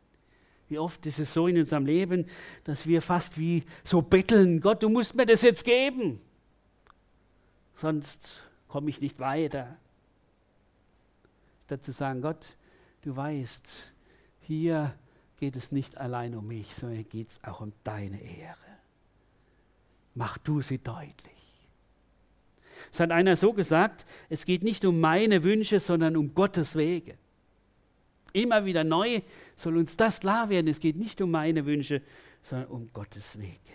Wie 0.69 0.79
oft 0.79 1.05
ist 1.07 1.19
es 1.19 1.33
so 1.33 1.47
in 1.47 1.59
unserem 1.59 1.85
Leben, 1.87 2.27
dass 2.65 2.87
wir 2.87 3.03
fast 3.03 3.39
wie 3.39 3.65
so 3.85 4.03
betteln, 4.03 4.61
Gott, 4.61 4.83
du 4.83 4.89
musst 4.89 5.15
mir 5.15 5.27
das 5.27 5.43
jetzt 5.43 5.65
geben, 5.65 6.21
sonst 7.77 8.43
komme 8.69 8.91
ich 8.91 9.01
nicht 9.01 9.21
weiter. 9.21 9.77
Dazu 11.69 11.93
sagen, 11.93 12.23
Gott, 12.23 12.57
du 13.03 13.15
weißt, 13.15 13.93
hier 14.41 14.95
geht 15.39 15.57
es 15.57 15.73
nicht 15.73 15.97
allein 15.99 16.35
um 16.35 16.47
mich, 16.47 16.75
sondern 16.75 16.97
hier 16.97 17.05
geht 17.05 17.31
es 17.31 17.45
auch 17.45 17.61
um 17.61 17.73
deine 17.85 18.21
Ehre. 18.21 18.57
Mach 20.15 20.39
du 20.39 20.63
sie 20.63 20.79
deutlich. 20.79 21.35
Es 22.93 23.01
hat 23.01 23.11
einer 23.11 23.37
so 23.37 23.53
gesagt, 23.53 24.07
es 24.29 24.45
geht 24.47 24.63
nicht 24.63 24.85
um 24.85 25.01
meine 25.01 25.43
Wünsche, 25.43 25.81
sondern 25.81 26.17
um 26.17 26.35
Gottes 26.35 26.77
Wege. 26.77 27.17
Immer 28.33 28.65
wieder 28.65 28.85
neu 28.85 29.23
soll 29.55 29.77
uns 29.77 29.97
das 29.97 30.21
klar 30.21 30.49
werden. 30.49 30.69
Es 30.69 30.81
geht 30.81 30.97
nicht 30.97 31.21
um 31.21 31.31
meine 31.31 31.65
Wünsche, 31.67 32.03
sondern 32.43 32.69
um 32.69 32.93
Gottes 32.93 33.39
Wege. 33.39 33.73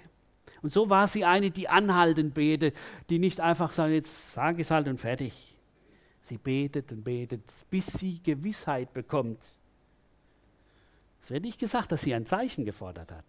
Und 0.62 0.72
so 0.72 0.90
war 0.90 1.08
sie 1.08 1.26
eine, 1.26 1.50
die 1.50 1.68
anhaltend 1.68 2.34
betet, 2.34 2.76
die 3.10 3.20
nicht 3.20 3.40
einfach 3.40 3.74
sagt, 3.74 3.92
jetzt 3.92 4.32
sage 4.32 4.62
ich 4.62 4.68
es 4.68 4.72
halt 4.72 4.88
und 4.88 5.00
fertig. 5.00 5.58
Sie 6.22 6.38
betet 6.38 6.92
und 6.92 7.04
betet, 7.04 7.44
bis 7.70 7.88
sie 7.88 8.22
Gewissheit 8.22 8.94
bekommt. 8.94 9.56
Es 11.24 11.32
wird 11.32 11.44
nicht 11.44 11.60
gesagt, 11.60 11.92
dass 11.92 12.02
sie 12.02 12.14
ein 12.14 12.26
Zeichen 12.26 12.66
gefordert 12.66 13.12
hat. 13.12 13.26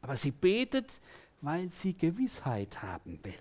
Aber 0.00 0.16
sie 0.16 0.30
betet, 0.30 1.00
weil 1.40 1.70
sie 1.70 1.96
Gewissheit 1.96 2.82
haben 2.82 3.18
will. 3.24 3.34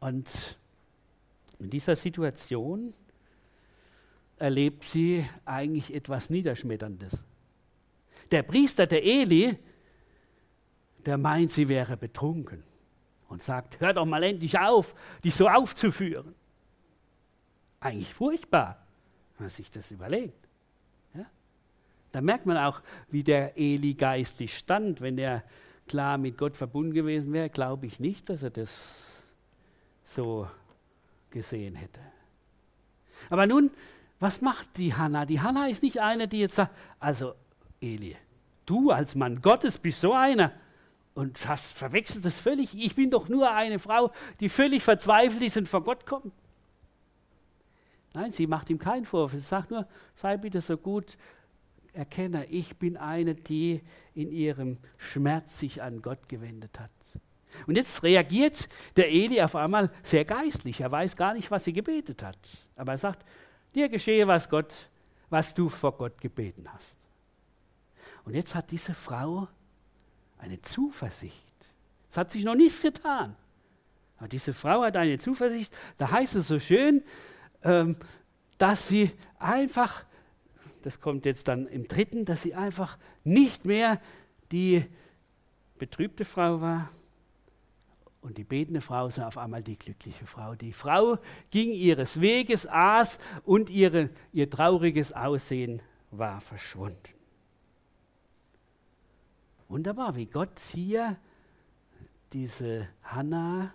Und 0.00 0.58
in 1.58 1.70
dieser 1.70 1.96
Situation 1.96 2.94
erlebt 4.38 4.84
sie 4.84 5.28
eigentlich 5.44 5.92
etwas 5.92 6.30
Niederschmetterndes. 6.30 7.18
Der 8.30 8.42
Priester, 8.42 8.86
der 8.86 9.04
Eli, 9.04 9.56
der 11.06 11.18
meint, 11.18 11.50
sie 11.50 11.68
wäre 11.68 11.96
betrunken 11.96 12.62
und 13.28 13.42
sagt, 13.42 13.80
hör 13.80 13.92
doch 13.92 14.04
mal 14.04 14.22
endlich 14.22 14.58
auf, 14.58 14.94
dich 15.24 15.34
so 15.34 15.48
aufzuführen. 15.48 16.34
Eigentlich 17.80 18.12
furchtbar, 18.12 18.86
wenn 19.36 19.44
man 19.44 19.50
sich 19.50 19.70
das 19.70 19.90
überlegt. 19.90 20.48
Ja? 21.14 21.26
Da 22.10 22.20
merkt 22.20 22.46
man 22.46 22.56
auch, 22.56 22.82
wie 23.10 23.22
der 23.22 23.56
Eli 23.56 23.94
geistig 23.94 24.56
stand. 24.56 25.00
Wenn 25.00 25.16
er 25.18 25.44
klar 25.86 26.18
mit 26.18 26.36
Gott 26.36 26.56
verbunden 26.56 26.92
gewesen 26.92 27.32
wäre, 27.32 27.48
glaube 27.48 27.86
ich 27.86 28.00
nicht, 28.00 28.28
dass 28.28 28.42
er 28.42 28.50
das 28.50 29.24
so 30.04 30.48
gesehen 31.30 31.74
hätte. 31.74 32.00
Aber 33.30 33.46
nun, 33.46 33.70
was 34.20 34.40
macht 34.40 34.76
die 34.76 34.94
Hanna? 34.94 35.26
Die 35.26 35.40
Hanna 35.40 35.68
ist 35.68 35.82
nicht 35.82 36.00
eine, 36.00 36.28
die 36.28 36.40
jetzt 36.40 36.56
sagt, 36.56 36.74
also 36.98 37.34
Eli, 37.80 38.16
du 38.66 38.90
als 38.90 39.14
Mann 39.14 39.40
Gottes 39.40 39.78
bist 39.78 40.00
so 40.00 40.12
einer 40.12 40.52
und 41.14 41.38
fast 41.38 41.72
verwechselt 41.72 42.24
das 42.24 42.40
völlig. 42.40 42.74
Ich 42.74 42.94
bin 42.94 43.10
doch 43.10 43.28
nur 43.28 43.52
eine 43.52 43.78
Frau, 43.78 44.12
die 44.40 44.48
völlig 44.48 44.82
verzweifelt 44.82 45.42
ist 45.42 45.56
und 45.56 45.68
vor 45.68 45.82
Gott 45.82 46.06
kommt. 46.06 46.32
Nein, 48.14 48.30
sie 48.30 48.46
macht 48.46 48.70
ihm 48.70 48.78
keinen 48.78 49.04
Vorwurf. 49.04 49.32
Sie 49.32 49.38
sagt 49.38 49.70
nur, 49.70 49.86
sei 50.14 50.36
bitte 50.36 50.60
so 50.60 50.76
gut, 50.76 51.16
erkenne, 51.92 52.46
ich 52.46 52.76
bin 52.76 52.96
eine, 52.96 53.34
die 53.34 53.82
in 54.14 54.30
ihrem 54.30 54.78
Schmerz 54.96 55.58
sich 55.58 55.82
an 55.82 56.02
Gott 56.02 56.28
gewendet 56.28 56.78
hat. 56.78 56.90
Und 57.66 57.76
jetzt 57.76 58.02
reagiert 58.02 58.68
der 58.96 59.10
Eli 59.10 59.40
auf 59.42 59.56
einmal 59.56 59.90
sehr 60.02 60.24
geistlich. 60.24 60.80
Er 60.80 60.92
weiß 60.92 61.16
gar 61.16 61.34
nicht, 61.34 61.50
was 61.50 61.64
sie 61.64 61.72
gebetet 61.72 62.22
hat. 62.22 62.38
Aber 62.76 62.92
er 62.92 62.98
sagt, 62.98 63.24
dir 63.74 63.88
geschehe, 63.88 64.26
was 64.26 64.48
Gott, 64.48 64.90
was 65.30 65.54
du 65.54 65.68
vor 65.68 65.96
Gott 65.96 66.20
gebeten 66.20 66.66
hast. 66.72 66.97
Und 68.28 68.34
jetzt 68.34 68.54
hat 68.54 68.70
diese 68.72 68.92
Frau 68.92 69.48
eine 70.36 70.60
Zuversicht. 70.60 71.50
Es 72.10 72.18
hat 72.18 72.30
sich 72.30 72.44
noch 72.44 72.56
nichts 72.56 72.82
getan. 72.82 73.34
Aber 74.18 74.28
diese 74.28 74.52
Frau 74.52 74.82
hat 74.82 74.98
eine 74.98 75.18
Zuversicht, 75.18 75.74
da 75.96 76.10
heißt 76.10 76.34
es 76.34 76.46
so 76.46 76.60
schön, 76.60 77.02
ähm, 77.62 77.96
dass 78.58 78.86
sie 78.86 79.12
einfach, 79.38 80.04
das 80.82 81.00
kommt 81.00 81.24
jetzt 81.24 81.48
dann 81.48 81.66
im 81.68 81.88
dritten, 81.88 82.26
dass 82.26 82.42
sie 82.42 82.54
einfach 82.54 82.98
nicht 83.24 83.64
mehr 83.64 83.98
die 84.52 84.84
betrübte 85.78 86.26
Frau 86.26 86.60
war, 86.60 86.90
und 88.20 88.36
die 88.36 88.44
betende 88.44 88.82
Frau 88.82 89.08
sah 89.08 89.26
auf 89.28 89.38
einmal 89.38 89.62
die 89.62 89.78
glückliche 89.78 90.26
Frau. 90.26 90.54
Die 90.54 90.74
Frau 90.74 91.16
ging 91.50 91.70
ihres 91.70 92.20
Weges, 92.20 92.66
aß 92.66 93.18
und 93.46 93.70
ihre, 93.70 94.10
ihr 94.34 94.50
trauriges 94.50 95.14
Aussehen 95.14 95.80
war 96.10 96.42
verschwunden. 96.42 97.17
Wunderbar, 99.68 100.16
wie 100.16 100.26
Gott 100.26 100.58
hier 100.58 101.18
diese 102.32 102.88
Hannah 103.02 103.74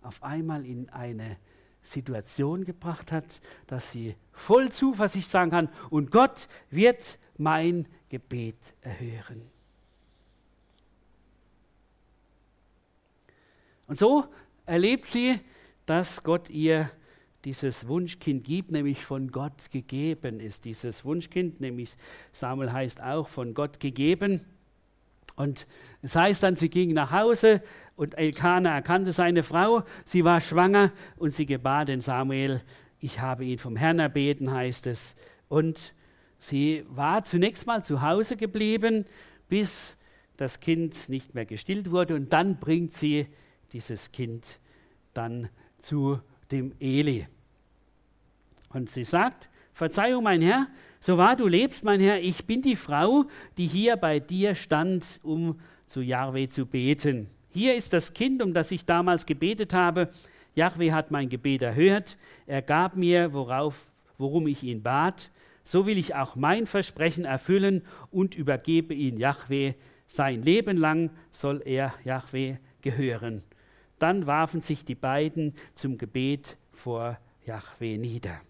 auf 0.00 0.22
einmal 0.22 0.64
in 0.64 0.88
eine 0.88 1.36
Situation 1.82 2.64
gebracht 2.64 3.12
hat, 3.12 3.40
dass 3.66 3.92
sie 3.92 4.16
voll 4.32 4.70
Zuversicht 4.70 5.28
sagen 5.28 5.50
kann, 5.50 5.68
und 5.90 6.10
Gott 6.10 6.48
wird 6.70 7.18
mein 7.36 7.86
Gebet 8.08 8.74
erhören. 8.80 9.42
Und 13.86 13.96
so 13.96 14.24
erlebt 14.64 15.06
sie, 15.06 15.38
dass 15.84 16.24
Gott 16.24 16.50
ihr 16.50 16.90
dieses 17.44 17.86
Wunschkind 17.86 18.42
gibt, 18.42 18.72
nämlich 18.72 19.04
von 19.04 19.30
Gott 19.30 19.70
gegeben 19.70 20.40
ist. 20.40 20.64
Dieses 20.64 21.04
Wunschkind, 21.04 21.60
nämlich 21.60 21.94
Samuel 22.32 22.72
heißt 22.72 23.00
auch 23.00 23.28
von 23.28 23.54
Gott 23.54 23.78
gegeben. 23.78 24.44
Und 25.36 25.66
es 26.02 26.16
heißt 26.16 26.42
dann, 26.42 26.56
sie 26.56 26.70
ging 26.70 26.92
nach 26.92 27.12
Hause 27.12 27.62
und 27.94 28.18
Elkanah 28.18 28.74
erkannte 28.74 29.12
seine 29.12 29.42
Frau, 29.42 29.84
sie 30.04 30.24
war 30.24 30.40
schwanger 30.40 30.92
und 31.16 31.32
sie 31.32 31.46
gebar 31.46 31.84
den 31.84 32.00
Samuel. 32.00 32.62
Ich 32.98 33.20
habe 33.20 33.44
ihn 33.44 33.58
vom 33.58 33.76
Herrn 33.76 33.98
erbeten, 33.98 34.50
heißt 34.50 34.86
es. 34.86 35.14
Und 35.48 35.94
sie 36.38 36.84
war 36.88 37.22
zunächst 37.24 37.66
mal 37.66 37.84
zu 37.84 38.02
Hause 38.02 38.36
geblieben, 38.36 39.04
bis 39.48 39.96
das 40.36 40.60
Kind 40.60 41.08
nicht 41.08 41.34
mehr 41.34 41.46
gestillt 41.46 41.90
wurde. 41.90 42.14
Und 42.14 42.32
dann 42.32 42.58
bringt 42.58 42.92
sie 42.92 43.26
dieses 43.72 44.12
Kind 44.12 44.58
dann 45.12 45.48
zu 45.78 46.20
dem 46.50 46.72
Eli. 46.80 47.26
Und 48.70 48.90
sie 48.90 49.04
sagt, 49.04 49.50
Verzeihung, 49.72 50.24
mein 50.24 50.42
Herr, 50.42 50.68
so 51.06 51.16
wahr 51.18 51.36
du 51.36 51.46
lebst, 51.46 51.84
mein 51.84 52.00
Herr, 52.00 52.20
ich 52.20 52.46
bin 52.46 52.62
die 52.62 52.74
Frau, 52.74 53.26
die 53.56 53.68
hier 53.68 53.96
bei 53.96 54.18
dir 54.18 54.56
stand, 54.56 55.20
um 55.22 55.60
zu 55.86 56.00
Jahwe 56.00 56.48
zu 56.48 56.66
beten. 56.66 57.28
Hier 57.48 57.76
ist 57.76 57.92
das 57.92 58.12
Kind, 58.12 58.42
um 58.42 58.52
das 58.52 58.72
ich 58.72 58.86
damals 58.86 59.24
gebetet 59.24 59.72
habe. 59.72 60.10
Jahwe 60.56 60.92
hat 60.92 61.12
mein 61.12 61.28
Gebet 61.28 61.62
erhört. 61.62 62.18
Er 62.48 62.60
gab 62.60 62.96
mir, 62.96 63.32
worauf, 63.32 63.86
worum 64.18 64.48
ich 64.48 64.64
ihn 64.64 64.82
bat. 64.82 65.30
So 65.62 65.86
will 65.86 65.96
ich 65.96 66.16
auch 66.16 66.34
mein 66.34 66.66
Versprechen 66.66 67.24
erfüllen 67.24 67.82
und 68.10 68.34
übergebe 68.34 68.92
ihn 68.92 69.16
Jahwe. 69.16 69.76
Sein 70.08 70.42
Leben 70.42 70.76
lang 70.76 71.10
soll 71.30 71.62
er 71.64 71.94
Jahwe 72.02 72.58
gehören. 72.80 73.44
Dann 74.00 74.26
warfen 74.26 74.60
sich 74.60 74.84
die 74.84 74.96
beiden 74.96 75.54
zum 75.76 75.98
Gebet 75.98 76.56
vor 76.72 77.16
Yahweh 77.44 77.96
nieder. 77.96 78.40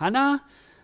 Hannah 0.00 0.40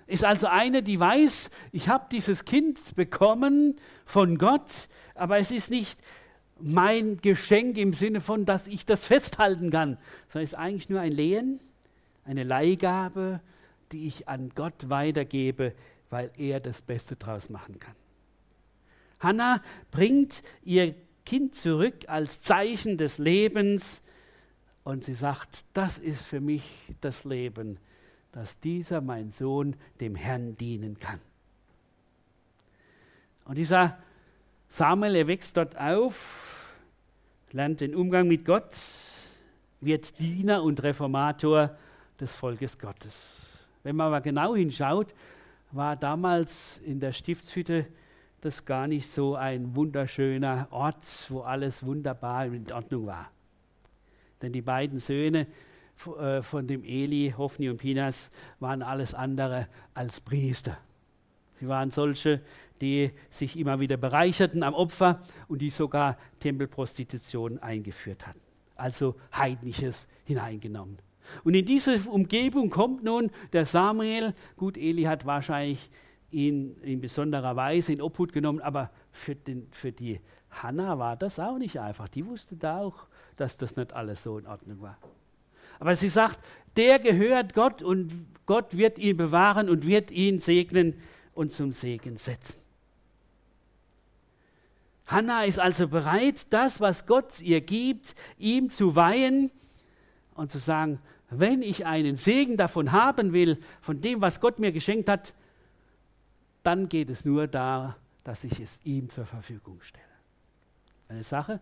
ist 0.07 0.24
also 0.24 0.46
eine, 0.46 0.83
die 0.83 1.00
weiß, 1.00 1.50
ich 1.72 1.88
habe 1.88 2.07
dieses 2.12 2.44
Kind 2.44 2.94
bekommen 2.94 3.76
von 4.05 4.38
Gott, 4.38 4.88
aber 5.14 5.38
es 5.38 5.50
ist 5.50 5.70
nicht 5.70 5.98
mein 6.61 7.16
Geschenk 7.16 7.76
im 7.79 7.92
Sinne 7.92 8.20
von, 8.20 8.44
dass 8.44 8.66
ich 8.66 8.87
das 8.87 9.05
festhalten 9.05 9.70
kann, 9.70 9.98
sondern 10.29 10.44
es 10.44 10.52
ist 10.52 10.59
eigentlich 10.59 10.88
nur 10.88 11.00
ein 11.00 11.12
Lehen, 11.12 11.61
eine 12.24 12.44
Leihgabe, 12.44 13.40
die 13.90 14.07
ich 14.07 14.29
an 14.29 14.50
Gott 14.55 14.88
weitergebe, 14.88 15.74
weil 16.11 16.31
er 16.37 16.61
das 16.61 16.83
Beste 16.83 17.16
draus 17.16 17.50
machen 17.50 17.81
kann. 17.81 17.94
Hannah 19.18 19.62
bringt 19.90 20.42
ihr 20.62 20.94
Kind 21.24 21.57
zurück 21.57 22.05
als 22.07 22.42
Zeichen 22.42 22.98
des 22.98 23.18
Lebens 23.18 24.02
und 24.85 25.05
sie 25.05 25.14
sagt, 25.14 25.64
das 25.72 25.98
ist 25.98 26.26
für 26.26 26.40
mich 26.40 26.62
das 27.00 27.24
Leben, 27.24 27.79
dass 28.37 28.61
dieser 28.61 29.01
mein 29.01 29.31
Sohn 29.31 29.77
dem 29.99 30.14
Herrn 30.14 30.59
dienen 30.59 30.99
kann. 30.99 31.20
Und 33.46 33.57
dieser 33.57 33.96
Samuel, 34.68 35.14
er 35.14 35.27
wächst 35.27 35.57
dort 35.57 35.81
auf, 35.81 36.75
lernt 37.53 37.81
den 37.81 37.94
Umgang 37.94 38.29
mit 38.29 38.44
Gott, 38.44 38.77
wird 39.81 40.20
Diener 40.20 40.62
und 40.62 40.83
Reformator 40.83 41.79
des 42.20 42.35
Volkes 42.35 42.79
Gottes. 42.79 43.46
Wenn 43.83 43.96
man 43.96 44.09
aber 44.09 44.20
genau 44.20 44.55
hinschaut, 44.55 45.14
war 45.72 45.96
damals 45.96 46.77
in 46.77 47.01
der 47.01 47.14
Stiftshütte 47.14 47.87
das 48.42 48.66
gar 48.66 48.87
nicht 48.87 49.09
so 49.09 49.35
ein 49.35 49.75
wunderschöner 49.75 50.68
Ort, 50.72 51.07
wo 51.31 51.40
alles 51.40 51.87
wunderbar 51.87 52.44
in 52.44 52.70
Ordnung 52.70 53.07
war. 53.07 53.31
Denn 54.42 54.53
die 54.53 54.61
beiden 54.61 54.99
Söhne 54.99 55.46
von 55.96 56.66
dem 56.66 56.85
Eli, 56.85 57.35
Hophni 57.37 57.70
und 57.70 57.78
Pinas, 57.78 58.30
waren 58.61 58.82
alles 58.82 59.14
andere 59.14 59.68
als 59.94 60.20
Priester. 60.20 60.78
Sie 61.59 61.68
waren 61.68 61.90
solche, 61.90 62.42
die 62.80 63.11
sich 63.30 63.59
immer 63.59 63.80
wieder 63.80 63.96
bereicherten 63.96 64.62
am 64.62 64.74
Opfer 64.74 65.22
und 65.48 65.61
die 65.61 65.70
sogar 65.70 66.18
Tempelprostitution 66.40 67.59
eingeführt 67.59 68.26
hatten. 68.26 68.40
Also 68.74 69.16
heidnisches 69.35 70.06
hineingenommen. 70.24 70.98
Und 71.44 71.54
in 71.54 71.64
diese 71.64 71.98
Umgebung 72.09 72.70
kommt 72.70 73.02
nun 73.02 73.30
der 73.52 73.64
Samuel. 73.64 74.35
Gut, 74.56 74.76
Eli 74.76 75.04
hat 75.04 75.24
wahrscheinlich 75.26 75.90
ihn 76.30 76.76
in 76.82 77.00
besonderer 77.00 77.56
Weise 77.56 77.92
in 77.92 78.02
Obhut 78.02 78.32
genommen, 78.32 78.61
aber 78.61 78.90
für, 79.11 79.35
den, 79.35 79.68
für 79.70 79.92
die 79.92 80.20
Hannah 80.50 80.98
war 80.98 81.16
das 81.16 81.38
auch 81.38 81.59
nicht 81.59 81.80
einfach. 81.80 82.09
Die 82.09 82.26
wusste 82.26 82.56
da 82.56 82.80
auch, 82.80 83.06
dass 83.37 83.56
das 83.56 83.76
nicht 83.76 83.92
alles 83.92 84.22
so 84.22 84.38
in 84.38 84.46
Ordnung 84.46 84.80
war. 84.80 84.98
Aber 85.78 85.96
sie 85.96 86.08
sagt, 86.08 86.38
der 86.76 86.98
gehört 86.98 87.54
Gott 87.54 87.82
und 87.82 88.12
Gott 88.46 88.76
wird 88.76 88.98
ihn 88.98 89.16
bewahren 89.16 89.68
und 89.68 89.86
wird 89.86 90.10
ihn 90.10 90.38
segnen 90.38 90.94
und 91.34 91.52
zum 91.52 91.72
Segen 91.72 92.16
setzen. 92.16 92.60
Hannah 95.06 95.44
ist 95.44 95.58
also 95.58 95.88
bereit, 95.88 96.52
das, 96.52 96.80
was 96.80 97.06
Gott 97.06 97.40
ihr 97.40 97.60
gibt, 97.60 98.14
ihm 98.38 98.70
zu 98.70 98.96
weihen 98.96 99.50
und 100.34 100.50
zu 100.50 100.58
sagen, 100.58 101.00
wenn 101.30 101.62
ich 101.62 101.86
einen 101.86 102.16
Segen 102.16 102.56
davon 102.56 102.92
haben 102.92 103.32
will, 103.32 103.58
von 103.80 104.00
dem, 104.00 104.20
was 104.20 104.40
Gott 104.40 104.58
mir 104.58 104.72
geschenkt 104.72 105.08
hat, 105.08 105.34
dann 106.62 106.88
geht 106.88 107.10
es 107.10 107.24
nur 107.24 107.46
da, 107.46 107.96
dass 108.24 108.42
ich 108.42 108.58
es 108.58 108.80
ihm 108.84 109.08
zur 109.08 109.26
Verfügung 109.26 109.80
stelle. 109.82 110.04
Eine 111.08 111.22
Sache, 111.22 111.60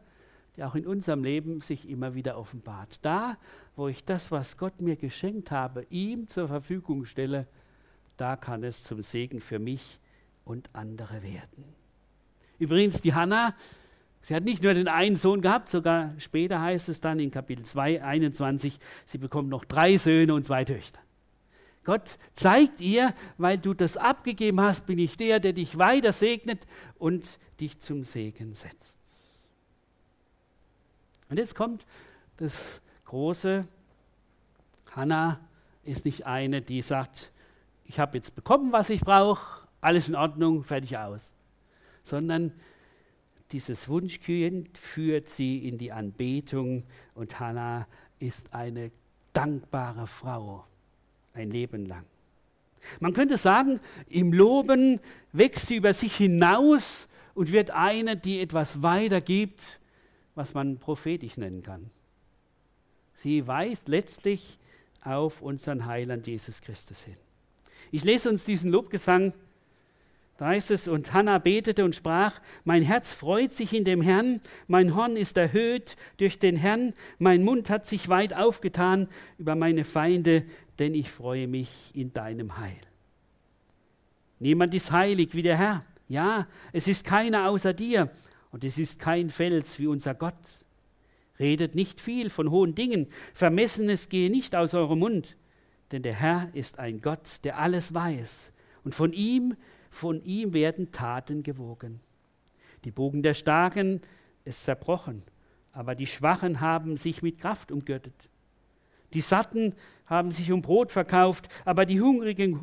die 0.56 0.64
auch 0.64 0.74
in 0.74 0.86
unserem 0.86 1.24
Leben 1.24 1.60
sich 1.60 1.88
immer 1.88 2.14
wieder 2.14 2.38
offenbart. 2.38 3.04
Da, 3.04 3.38
wo 3.76 3.88
ich 3.88 4.04
das, 4.04 4.30
was 4.30 4.56
Gott 4.56 4.80
mir 4.80 4.96
geschenkt 4.96 5.50
habe, 5.50 5.86
ihm 5.90 6.28
zur 6.28 6.48
Verfügung 6.48 7.04
stelle, 7.04 7.46
da 8.16 8.36
kann 8.36 8.62
es 8.62 8.82
zum 8.82 9.02
Segen 9.02 9.40
für 9.40 9.58
mich 9.58 9.98
und 10.44 10.70
andere 10.72 11.22
werden. 11.22 11.64
Übrigens, 12.58 13.00
die 13.00 13.14
Hannah, 13.14 13.54
sie 14.22 14.34
hat 14.34 14.44
nicht 14.44 14.62
nur 14.62 14.74
den 14.74 14.86
einen 14.86 15.16
Sohn 15.16 15.40
gehabt, 15.40 15.68
sogar 15.68 16.14
später 16.18 16.60
heißt 16.60 16.88
es 16.88 17.00
dann 17.00 17.18
in 17.18 17.30
Kapitel 17.30 17.64
2, 17.64 18.04
21, 18.04 18.78
sie 19.06 19.18
bekommt 19.18 19.48
noch 19.48 19.64
drei 19.64 19.96
Söhne 19.96 20.34
und 20.34 20.44
zwei 20.44 20.64
Töchter. 20.64 21.00
Gott 21.82 22.18
zeigt 22.32 22.80
ihr, 22.80 23.12
weil 23.36 23.58
du 23.58 23.74
das 23.74 23.96
abgegeben 23.96 24.60
hast, 24.60 24.86
bin 24.86 24.98
ich 24.98 25.16
der, 25.16 25.40
der 25.40 25.52
dich 25.52 25.76
weiter 25.76 26.12
segnet 26.12 26.66
und 26.98 27.38
dich 27.60 27.78
zum 27.80 28.04
Segen 28.04 28.54
setzt. 28.54 29.03
Und 31.34 31.38
jetzt 31.38 31.56
kommt 31.56 31.84
das 32.36 32.80
große, 33.06 33.66
Hannah 34.92 35.40
ist 35.82 36.04
nicht 36.04 36.26
eine, 36.26 36.62
die 36.62 36.80
sagt, 36.80 37.32
ich 37.86 37.98
habe 37.98 38.16
jetzt 38.16 38.36
bekommen, 38.36 38.70
was 38.70 38.88
ich 38.88 39.00
brauche, 39.00 39.66
alles 39.80 40.08
in 40.08 40.14
Ordnung, 40.14 40.62
fertig 40.62 40.96
aus. 40.96 41.32
Sondern 42.04 42.52
dieses 43.50 43.88
Wunschkind 43.88 44.78
führt 44.78 45.28
sie 45.28 45.66
in 45.66 45.76
die 45.76 45.90
Anbetung 45.90 46.84
und 47.16 47.40
Hannah 47.40 47.88
ist 48.20 48.54
eine 48.54 48.92
dankbare 49.32 50.06
Frau 50.06 50.64
ein 51.32 51.50
Leben 51.50 51.84
lang. 51.86 52.04
Man 53.00 53.12
könnte 53.12 53.38
sagen, 53.38 53.80
im 54.06 54.32
Loben 54.32 55.00
wächst 55.32 55.66
sie 55.66 55.74
über 55.74 55.94
sich 55.94 56.14
hinaus 56.14 57.08
und 57.34 57.50
wird 57.50 57.72
eine, 57.72 58.16
die 58.16 58.38
etwas 58.38 58.84
weitergibt, 58.84 59.80
was 60.34 60.54
man 60.54 60.78
prophetisch 60.78 61.36
nennen 61.36 61.62
kann. 61.62 61.90
Sie 63.14 63.46
weist 63.46 63.88
letztlich 63.88 64.58
auf 65.02 65.42
unseren 65.42 65.86
Heiland 65.86 66.26
Jesus 66.26 66.60
Christus 66.60 67.04
hin. 67.04 67.16
Ich 67.92 68.04
lese 68.04 68.28
uns 68.28 68.44
diesen 68.44 68.70
Lobgesang. 68.70 69.32
Da 70.36 70.46
heißt 70.46 70.72
es, 70.72 70.88
und 70.88 71.12
Hannah 71.12 71.38
betete 71.38 71.84
und 71.84 71.94
sprach, 71.94 72.40
mein 72.64 72.82
Herz 72.82 73.12
freut 73.12 73.52
sich 73.52 73.72
in 73.72 73.84
dem 73.84 74.02
Herrn, 74.02 74.40
mein 74.66 74.96
Horn 74.96 75.16
ist 75.16 75.36
erhöht 75.36 75.96
durch 76.16 76.40
den 76.40 76.56
Herrn, 76.56 76.92
mein 77.20 77.44
Mund 77.44 77.70
hat 77.70 77.86
sich 77.86 78.08
weit 78.08 78.34
aufgetan 78.34 79.08
über 79.38 79.54
meine 79.54 79.84
Feinde, 79.84 80.44
denn 80.80 80.94
ich 80.94 81.08
freue 81.08 81.46
mich 81.46 81.92
in 81.94 82.12
deinem 82.12 82.58
Heil. 82.58 82.80
Niemand 84.40 84.74
ist 84.74 84.90
heilig 84.90 85.34
wie 85.34 85.42
der 85.42 85.56
Herr. 85.56 85.84
Ja, 86.08 86.48
es 86.72 86.88
ist 86.88 87.04
keiner 87.04 87.48
außer 87.48 87.72
dir 87.72 88.10
und 88.54 88.62
es 88.62 88.78
ist 88.78 89.00
kein 89.00 89.30
Fels 89.30 89.80
wie 89.80 89.88
unser 89.88 90.14
Gott. 90.14 90.64
Redet 91.40 91.74
nicht 91.74 92.00
viel 92.00 92.30
von 92.30 92.52
hohen 92.52 92.76
Dingen, 92.76 93.08
Vermessenes 93.34 94.08
gehe 94.08 94.30
nicht 94.30 94.54
aus 94.54 94.74
eurem 94.74 95.00
Mund, 95.00 95.36
denn 95.90 96.02
der 96.02 96.14
Herr 96.14 96.50
ist 96.52 96.78
ein 96.78 97.00
Gott, 97.00 97.42
der 97.42 97.58
alles 97.58 97.94
weiß 97.94 98.52
und 98.84 98.94
von 98.94 99.12
ihm 99.12 99.56
von 99.90 100.24
ihm 100.24 100.52
werden 100.54 100.92
Taten 100.92 101.42
gewogen. 101.42 101.98
Die 102.84 102.92
Bogen 102.92 103.24
der 103.24 103.34
Starken 103.34 104.00
ist 104.44 104.62
zerbrochen, 104.62 105.24
aber 105.72 105.96
die 105.96 106.06
Schwachen 106.06 106.60
haben 106.60 106.96
sich 106.96 107.22
mit 107.22 107.38
Kraft 107.38 107.72
umgürtet. 107.72 108.14
Die 109.14 109.20
Satten 109.20 109.74
haben 110.06 110.30
sich 110.30 110.52
um 110.52 110.62
Brot 110.62 110.92
verkauft, 110.92 111.48
aber 111.64 111.86
die 111.86 112.00
Hungrigen 112.00 112.60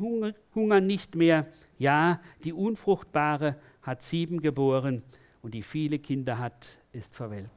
hungern 0.54 0.86
nicht 0.86 1.16
mehr. 1.16 1.46
Ja, 1.78 2.22
die 2.44 2.54
Unfruchtbare 2.54 3.56
hat 3.82 4.02
sieben 4.02 4.40
geboren 4.40 5.02
und 5.42 5.54
die 5.54 5.62
viele 5.62 5.98
Kinder 5.98 6.38
hat, 6.38 6.78
ist 6.92 7.14
verwelkt. 7.14 7.50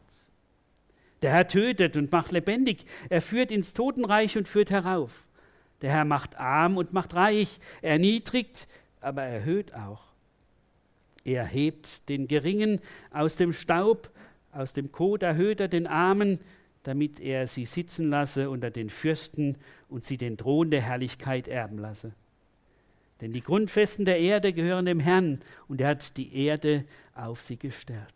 Der 1.22 1.32
Herr 1.32 1.48
tötet 1.48 1.96
und 1.96 2.12
macht 2.12 2.32
lebendig. 2.32 2.86
Er 3.10 3.22
führt 3.22 3.52
ins 3.52 3.74
Totenreich 3.74 4.38
und 4.38 4.48
führt 4.48 4.70
herauf. 4.70 5.28
Der 5.82 5.92
Herr 5.92 6.06
macht 6.06 6.38
arm 6.38 6.78
und 6.78 6.94
macht 6.94 7.16
reich. 7.16 7.60
Er 7.82 7.92
erniedrigt, 7.92 8.68
aber 9.02 9.24
erhöht 9.24 9.74
auch. 9.74 10.04
Er 11.24 11.46
hebt 11.46 12.08
den 12.10 12.28
Geringen 12.28 12.80
aus 13.12 13.36
dem 13.36 13.54
Staub, 13.54 14.12
aus 14.52 14.74
dem 14.74 14.92
Kot 14.92 15.24
erhöht 15.24 15.60
er 15.60 15.68
den 15.68 15.88
Armen, 15.88 16.40
damit 16.84 17.20
er 17.20 17.48
sie 17.48 17.66
sitzen 17.66 18.10
lasse 18.10 18.50
unter 18.50 18.70
den 18.70 18.90
Fürsten 18.90 19.58
und 19.90 20.04
sie 20.04 20.18
den 20.18 20.38
Thron 20.38 20.70
der 20.70 20.82
Herrlichkeit 20.82 21.48
erben 21.48 21.80
lasse. 21.80 22.14
Denn 23.22 23.32
die 23.32 23.42
Grundfesten 23.42 24.06
der 24.06 24.20
Erde 24.20 24.52
gehören 24.52 24.86
dem 24.86 25.00
Herrn 25.00 25.40
und 25.68 25.80
er 25.82 25.90
hat 25.90 26.18
die 26.18 26.36
Erde 26.36 26.86
auf 27.14 27.42
sie 27.42 27.58
gestellt. 27.58 28.14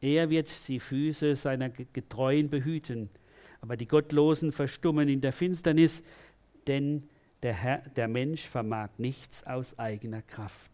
Er 0.00 0.30
wird 0.30 0.68
die 0.68 0.80
Füße 0.80 1.36
seiner 1.36 1.68
Getreuen 1.68 2.48
behüten, 2.48 3.10
aber 3.60 3.76
die 3.76 3.86
Gottlosen 3.86 4.52
verstummen 4.52 5.08
in 5.08 5.20
der 5.20 5.32
Finsternis, 5.32 6.02
denn 6.66 7.08
der, 7.42 7.54
Herr, 7.54 7.78
der 7.96 8.08
Mensch 8.08 8.42
vermag 8.42 8.90
nichts 8.96 9.44
aus 9.46 9.78
eigener 9.78 10.22
Kraft. 10.22 10.70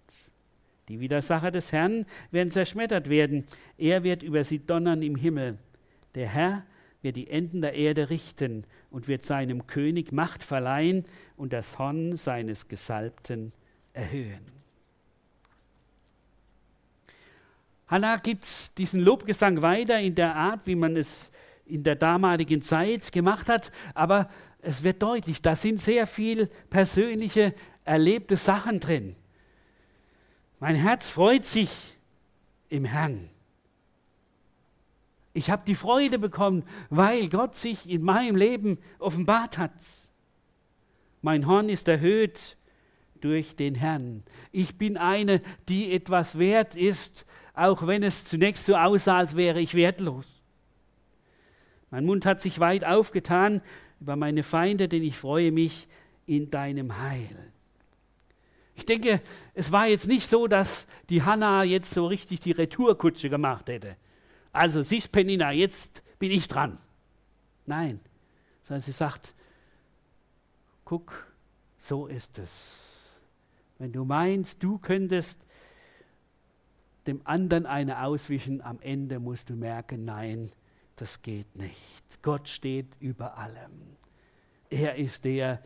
Die 0.88 1.00
Widersacher 1.00 1.50
des 1.50 1.72
Herrn 1.72 2.04
werden 2.30 2.50
zerschmettert 2.50 3.08
werden. 3.08 3.46
Er 3.78 4.02
wird 4.02 4.22
über 4.22 4.44
sie 4.44 4.58
donnern 4.58 5.02
im 5.02 5.16
Himmel. 5.16 5.58
Der 6.14 6.28
Herr 6.28 6.64
wird 7.04 7.16
die 7.16 7.28
Enden 7.28 7.60
der 7.60 7.74
Erde 7.74 8.10
richten 8.10 8.64
und 8.90 9.06
wird 9.06 9.22
seinem 9.22 9.66
König 9.66 10.10
Macht 10.10 10.42
verleihen 10.42 11.04
und 11.36 11.52
das 11.52 11.78
Horn 11.78 12.16
seines 12.16 12.66
Gesalbten 12.66 13.52
erhöhen. 13.92 14.54
Hannah 17.86 18.16
gibt 18.16 18.78
diesen 18.78 19.00
Lobgesang 19.00 19.62
weiter 19.62 20.00
in 20.00 20.14
der 20.14 20.34
Art, 20.34 20.66
wie 20.66 20.74
man 20.74 20.96
es 20.96 21.30
in 21.66 21.82
der 21.82 21.96
damaligen 21.96 22.62
Zeit 22.62 23.12
gemacht 23.12 23.48
hat, 23.48 23.70
aber 23.94 24.28
es 24.62 24.82
wird 24.82 25.02
deutlich, 25.02 25.42
da 25.42 25.54
sind 25.54 25.78
sehr 25.78 26.06
viel 26.06 26.48
persönliche, 26.70 27.54
erlebte 27.84 28.36
Sachen 28.36 28.80
drin. 28.80 29.14
Mein 30.58 30.76
Herz 30.76 31.10
freut 31.10 31.44
sich 31.44 31.70
im 32.70 32.86
Herrn. 32.86 33.28
Ich 35.34 35.50
habe 35.50 35.64
die 35.66 35.74
Freude 35.74 36.18
bekommen, 36.18 36.62
weil 36.90 37.28
Gott 37.28 37.56
sich 37.56 37.90
in 37.90 38.02
meinem 38.02 38.36
Leben 38.36 38.78
offenbart 39.00 39.58
hat. 39.58 39.72
Mein 41.22 41.46
Horn 41.46 41.68
ist 41.68 41.88
erhöht 41.88 42.56
durch 43.20 43.56
den 43.56 43.74
Herrn. 43.74 44.22
Ich 44.52 44.78
bin 44.78 44.96
eine, 44.96 45.42
die 45.68 45.92
etwas 45.92 46.38
wert 46.38 46.76
ist, 46.76 47.26
auch 47.52 47.86
wenn 47.86 48.04
es 48.04 48.24
zunächst 48.26 48.64
so 48.64 48.76
aussah, 48.76 49.18
als 49.18 49.34
wäre 49.34 49.60
ich 49.60 49.74
wertlos. 49.74 50.40
Mein 51.90 52.04
Mund 52.04 52.26
hat 52.26 52.40
sich 52.40 52.60
weit 52.60 52.84
aufgetan 52.84 53.60
über 54.00 54.14
meine 54.14 54.44
Feinde, 54.44 54.88
denn 54.88 55.02
ich 55.02 55.16
freue 55.16 55.50
mich 55.50 55.88
in 56.26 56.50
deinem 56.50 57.00
Heil. 57.00 57.52
Ich 58.76 58.86
denke, 58.86 59.20
es 59.54 59.72
war 59.72 59.86
jetzt 59.86 60.06
nicht 60.06 60.28
so, 60.28 60.46
dass 60.46 60.86
die 61.08 61.22
Hanna 61.22 61.64
jetzt 61.64 61.92
so 61.92 62.06
richtig 62.06 62.40
die 62.40 62.52
Retourkutsche 62.52 63.30
gemacht 63.30 63.68
hätte. 63.68 63.96
Also, 64.54 64.82
siehst 64.82 65.10
Penina, 65.10 65.50
jetzt 65.50 66.04
bin 66.20 66.30
ich 66.30 66.46
dran. 66.46 66.78
Nein, 67.66 67.98
sondern 68.62 68.82
sie 68.82 68.92
sagt, 68.92 69.34
guck, 70.84 71.26
so 71.76 72.06
ist 72.06 72.38
es. 72.38 73.20
Wenn 73.78 73.92
du 73.92 74.04
meinst, 74.04 74.62
du 74.62 74.78
könntest 74.78 75.40
dem 77.08 77.20
anderen 77.24 77.66
eine 77.66 78.04
auswischen, 78.04 78.62
am 78.62 78.80
Ende 78.80 79.18
musst 79.18 79.50
du 79.50 79.54
merken, 79.54 80.04
nein, 80.04 80.52
das 80.94 81.20
geht 81.20 81.56
nicht. 81.56 82.22
Gott 82.22 82.48
steht 82.48 82.94
über 83.00 83.36
allem. 83.36 83.96
Er 84.70 84.94
ist 84.94 85.24
der, 85.24 85.60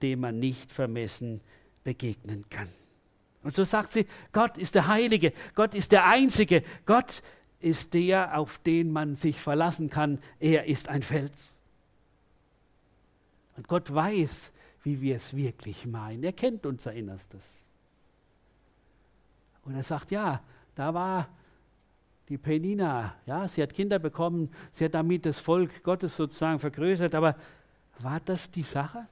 dem 0.00 0.20
man 0.20 0.38
nicht 0.38 0.70
vermessen 0.70 1.42
begegnen 1.84 2.48
kann. 2.48 2.68
Und 3.42 3.54
so 3.54 3.62
sagt 3.62 3.92
sie, 3.92 4.06
Gott 4.32 4.56
ist 4.56 4.74
der 4.74 4.88
Heilige, 4.88 5.34
Gott 5.54 5.74
ist 5.74 5.92
der 5.92 6.06
Einzige, 6.06 6.62
Gott 6.86 7.22
ist 7.66 7.94
der, 7.94 8.38
auf 8.38 8.58
den 8.58 8.92
man 8.92 9.16
sich 9.16 9.40
verlassen 9.40 9.90
kann. 9.90 10.20
Er 10.38 10.66
ist 10.66 10.88
ein 10.88 11.02
Fels. 11.02 11.60
Und 13.56 13.66
Gott 13.66 13.92
weiß, 13.92 14.52
wie 14.84 15.00
wir 15.00 15.16
es 15.16 15.34
wirklich 15.34 15.84
meinen. 15.84 16.22
Er 16.22 16.32
kennt 16.32 16.64
unser 16.64 16.92
Innerstes. 16.92 17.68
Und 19.64 19.74
er 19.74 19.82
sagt, 19.82 20.12
ja, 20.12 20.42
da 20.76 20.94
war 20.94 21.28
die 22.28 22.38
Penina, 22.38 23.16
ja, 23.26 23.48
sie 23.48 23.62
hat 23.62 23.74
Kinder 23.74 23.98
bekommen, 23.98 24.50
sie 24.70 24.84
hat 24.84 24.94
damit 24.94 25.26
das 25.26 25.40
Volk 25.40 25.82
Gottes 25.82 26.14
sozusagen 26.16 26.60
vergrößert, 26.60 27.14
aber 27.14 27.36
war 27.98 28.20
das 28.20 28.50
die 28.50 28.62
Sache? 28.62 29.06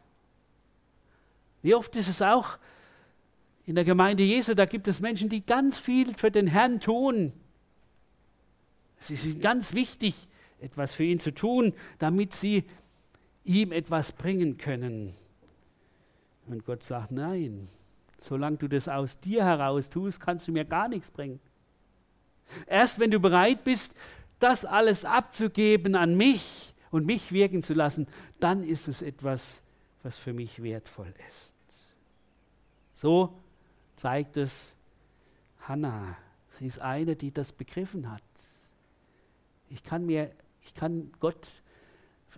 Wie 1.62 1.75
oft 1.75 1.95
ist 1.97 2.09
es 2.09 2.23
auch 2.23 2.59
in 3.67 3.75
der 3.75 3.85
Gemeinde 3.85 4.23
Jesu, 4.23 4.55
da 4.55 4.67
gibt 4.67 4.87
es 4.87 5.01
Menschen, 5.01 5.29
die 5.29 5.45
ganz 5.45 5.79
viel 5.79 6.14
für 6.14 6.31
den 6.31 6.47
Herrn 6.47 6.81
tun. 6.81 7.33
Es 9.11 9.27
ist 9.27 9.40
ganz 9.40 9.75
wichtig, 9.75 10.29
etwas 10.61 10.95
für 10.95 11.05
ihn 11.05 11.19
zu 11.19 11.33
tun, 11.33 11.75
damit 11.99 12.33
sie 12.33 12.64
ihm 13.45 13.73
etwas 13.73 14.12
bringen 14.12 14.57
können. 14.57 15.14
Und 16.47 16.64
Gott 16.64 16.83
sagt, 16.83 17.12
nein, 17.12 17.69
solange 18.19 18.57
du 18.57 18.69
das 18.69 18.88
aus 18.88 19.21
dir 19.21 19.45
heraus 19.45 19.90
tust, 19.90 20.21
kannst 20.21 20.49
du 20.49 20.53
mir 20.53 20.64
gar 20.64 20.88
nichts 20.88 21.11
bringen. 21.11 21.40
Erst 22.67 22.99
wenn 22.99 23.11
du 23.11 23.21
bereit 23.21 23.64
bist, 23.64 23.95
das 24.38 24.64
alles 24.64 25.05
abzugeben 25.05 25.95
an 25.95 26.17
mich 26.17 26.75
und 26.90 27.07
mich 27.07 27.33
wirken 27.33 27.62
zu 27.62 27.75
lassen, 27.75 28.07
dann 28.40 28.64
ist 28.64 28.88
es 28.88 29.03
etwas, 29.03 29.62
was 30.03 30.19
für 30.19 30.33
mich 30.33 30.62
wertvoll 30.62 31.12
ist. 31.29 31.55
So 32.93 33.35
zeigt 33.97 34.37
es 34.37 34.75
Hannah. 35.61 36.17
Sie 36.51 36.67
ist 36.67 36.79
eine, 36.79 37.17
die 37.17 37.33
das 37.33 37.53
begriffen 37.53 38.11
hat. 38.11 38.23
Ich 39.68 39.83
kann, 39.83 40.07
mir, 40.07 40.31
ich 40.62 40.74
kann 40.74 41.12
Gott 41.20 41.62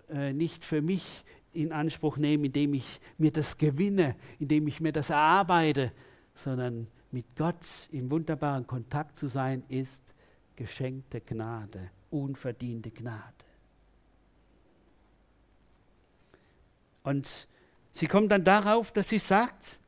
äh, 0.09 0.33
nicht 0.33 0.63
für 0.63 0.81
mich 0.81 1.23
in 1.53 1.71
Anspruch 1.71 2.17
nehmen, 2.17 2.45
indem 2.45 2.73
ich 2.73 2.99
mir 3.17 3.31
das 3.31 3.57
gewinne, 3.57 4.15
indem 4.39 4.67
ich 4.67 4.79
mir 4.79 4.91
das 4.91 5.09
erarbeite, 5.09 5.91
sondern 6.35 6.87
mit 7.11 7.25
Gott 7.35 7.89
im 7.91 8.11
wunderbaren 8.11 8.67
Kontakt 8.67 9.17
zu 9.17 9.27
sein, 9.27 9.63
ist 9.69 10.01
geschenkte 10.55 11.21
Gnade, 11.21 11.89
unverdiente 12.09 12.91
Gnade. 12.91 13.33
Und 17.03 17.47
sie 17.91 18.07
kommt 18.07 18.31
dann 18.31 18.43
darauf, 18.43 18.91
dass 18.91 19.09
sie 19.09 19.17
sagt, 19.17 19.79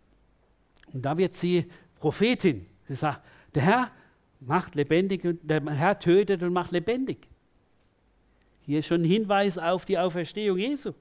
und 0.93 1.03
da 1.03 1.17
wird 1.17 1.33
sie 1.33 1.67
Prophetin, 1.99 2.65
sie 2.87 2.95
sagt, 2.95 3.27
der 3.53 3.61
Herr 3.63 3.91
macht 4.39 4.75
lebendig 4.75 5.25
und 5.25 5.39
der 5.43 5.63
Herr 5.69 5.99
tötet 5.99 6.41
und 6.43 6.53
macht 6.53 6.71
lebendig. 6.71 7.27
Hier 8.61 8.83
schon 8.83 9.01
ein 9.01 9.05
Hinweis 9.05 9.57
auf 9.57 9.85
die 9.85 9.97
Auferstehung 9.97 10.57
Jesu. 10.57 10.93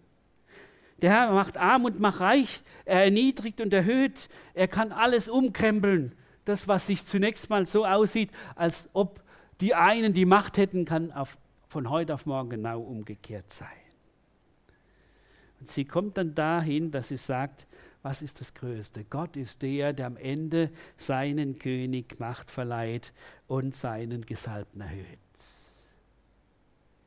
Der 1.01 1.11
Herr 1.11 1.33
macht 1.33 1.57
arm 1.57 1.85
und 1.85 2.01
macht 2.01 2.21
reich, 2.21 2.63
er 2.85 3.05
erniedrigt 3.05 3.61
und 3.61 3.73
erhöht, 3.73 4.29
er 4.55 4.67
kann 4.67 4.91
alles 4.91 5.29
umkrempeln. 5.29 6.13
Das, 6.45 6.67
was 6.67 6.87
sich 6.87 7.05
zunächst 7.05 7.51
mal 7.51 7.67
so 7.67 7.85
aussieht, 7.87 8.31
als 8.57 8.89
ob 8.95 9.23
die 9.61 9.75
einen 9.75 10.13
die 10.13 10.25
Macht 10.25 10.57
hätten, 10.57 10.85
kann 10.85 11.13
auf, 11.13 11.37
von 11.69 11.91
heute 11.91 12.15
auf 12.15 12.27
morgen 12.27 12.51
genau 12.51 12.81
umgekehrt 12.81 13.53
sein. 13.53 13.69
Und 15.61 15.71
sie 15.71 15.85
kommt 15.85 16.17
dann 16.17 16.35
dahin, 16.35 16.91
dass 16.91 17.09
sie 17.09 17.17
sagt, 17.17 17.67
was 18.03 18.23
ist 18.23 18.41
das 18.41 18.55
Größte? 18.55 19.05
Gott 19.05 19.37
ist 19.37 19.63
der, 19.63 19.93
der 19.93 20.07
am 20.07 20.17
Ende 20.17 20.71
seinen 20.97 21.59
König 21.59 22.21
Macht 22.21 22.51
verleiht 22.51 23.13
und 23.47 23.75
seinen 23.75 24.25
Gesalbten 24.25 24.81
erhöht. 24.81 25.19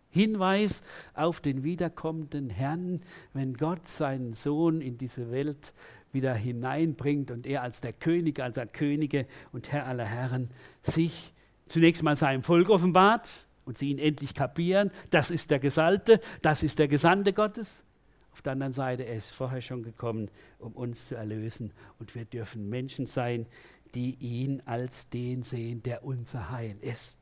Hinweis 0.10 0.84
auf 1.14 1.40
den 1.40 1.64
wiederkommenden 1.64 2.50
Herrn, 2.50 3.02
wenn 3.34 3.54
Gott 3.54 3.88
seinen 3.88 4.34
Sohn 4.34 4.82
in 4.82 4.98
diese 4.98 5.32
Welt 5.32 5.74
wieder 6.12 6.34
hineinbringt 6.34 7.32
und 7.32 7.48
er 7.48 7.62
als 7.62 7.80
der 7.80 7.94
König, 7.94 8.42
als 8.42 8.56
der 8.56 8.68
Könige 8.68 9.26
und 9.54 9.72
Herr 9.72 9.88
aller 9.88 10.06
Herren 10.06 10.50
sich 10.84 11.34
zunächst 11.68 12.04
mal 12.04 12.18
seinem 12.18 12.44
Volk 12.44 12.70
offenbart 12.70 13.30
und 13.64 13.78
sie 13.78 13.90
ihn 13.90 14.00
endlich 14.00 14.34
kapieren, 14.34 14.92
das 15.10 15.32
ist 15.32 15.50
der 15.52 15.60
Gesalte, 15.60 16.20
das 16.42 16.64
ist 16.64 16.80
der 16.80 16.90
Gesandte 16.90 17.32
Gottes. 17.32 17.86
Auf 18.32 18.42
der 18.42 18.54
anderen 18.54 18.72
Seite, 18.72 19.04
er 19.04 19.16
ist 19.16 19.32
vorher 19.32 19.62
schon 19.62 19.84
gekommen, 19.84 20.30
um 20.60 20.74
uns 20.74 21.08
zu 21.08 21.16
erlösen 21.16 21.74
und 22.00 22.16
wir 22.16 22.26
dürfen 22.26 22.70
Menschen 22.70 23.06
sein, 23.06 23.46
die 23.94 24.16
ihn 24.20 24.62
als 24.66 25.10
den 25.10 25.44
sehen, 25.44 25.84
der 25.84 26.06
unser 26.06 26.50
Heil 26.50 26.78
ist. 26.82 27.18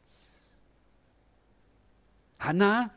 Hannah, 2.39 2.91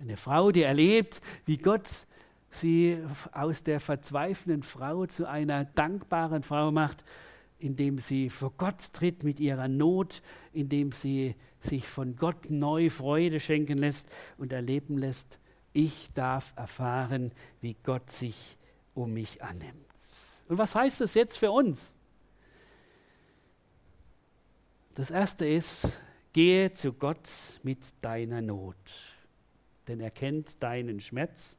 eine 0.00 0.16
Frau, 0.16 0.50
die 0.50 0.62
erlebt, 0.62 1.20
wie 1.46 1.56
Gott 1.56 2.06
sie 2.50 2.98
aus 3.32 3.62
der 3.62 3.80
verzweifelnden 3.80 4.62
Frau 4.62 5.06
zu 5.06 5.28
einer 5.28 5.64
dankbaren 5.64 6.42
Frau 6.42 6.70
macht, 6.72 7.04
indem 7.58 7.98
sie 7.98 8.30
vor 8.30 8.52
Gott 8.56 8.92
tritt 8.92 9.22
mit 9.22 9.40
ihrer 9.40 9.68
Not, 9.68 10.22
indem 10.52 10.92
sie 10.92 11.36
sich 11.60 11.86
von 11.86 12.16
Gott 12.16 12.50
neu 12.50 12.90
Freude 12.90 13.38
schenken 13.38 13.78
lässt 13.78 14.08
und 14.38 14.52
erleben 14.52 14.98
lässt, 14.98 15.39
ich 15.72 16.12
darf 16.14 16.52
erfahren, 16.56 17.32
wie 17.60 17.76
Gott 17.82 18.10
sich 18.10 18.56
um 18.94 19.12
mich 19.12 19.42
annimmt. 19.42 19.86
Und 20.48 20.58
was 20.58 20.74
heißt 20.74 21.00
das 21.00 21.14
jetzt 21.14 21.38
für 21.38 21.50
uns? 21.50 21.96
Das 24.94 25.10
erste 25.10 25.46
ist, 25.46 25.92
Gehe 26.32 26.72
zu 26.72 26.92
Gott 26.92 27.28
mit 27.64 27.78
deiner 28.02 28.40
Not, 28.40 28.76
denn 29.88 30.00
er 30.00 30.12
kennt 30.12 30.62
deinen 30.62 31.00
Schmerz 31.00 31.56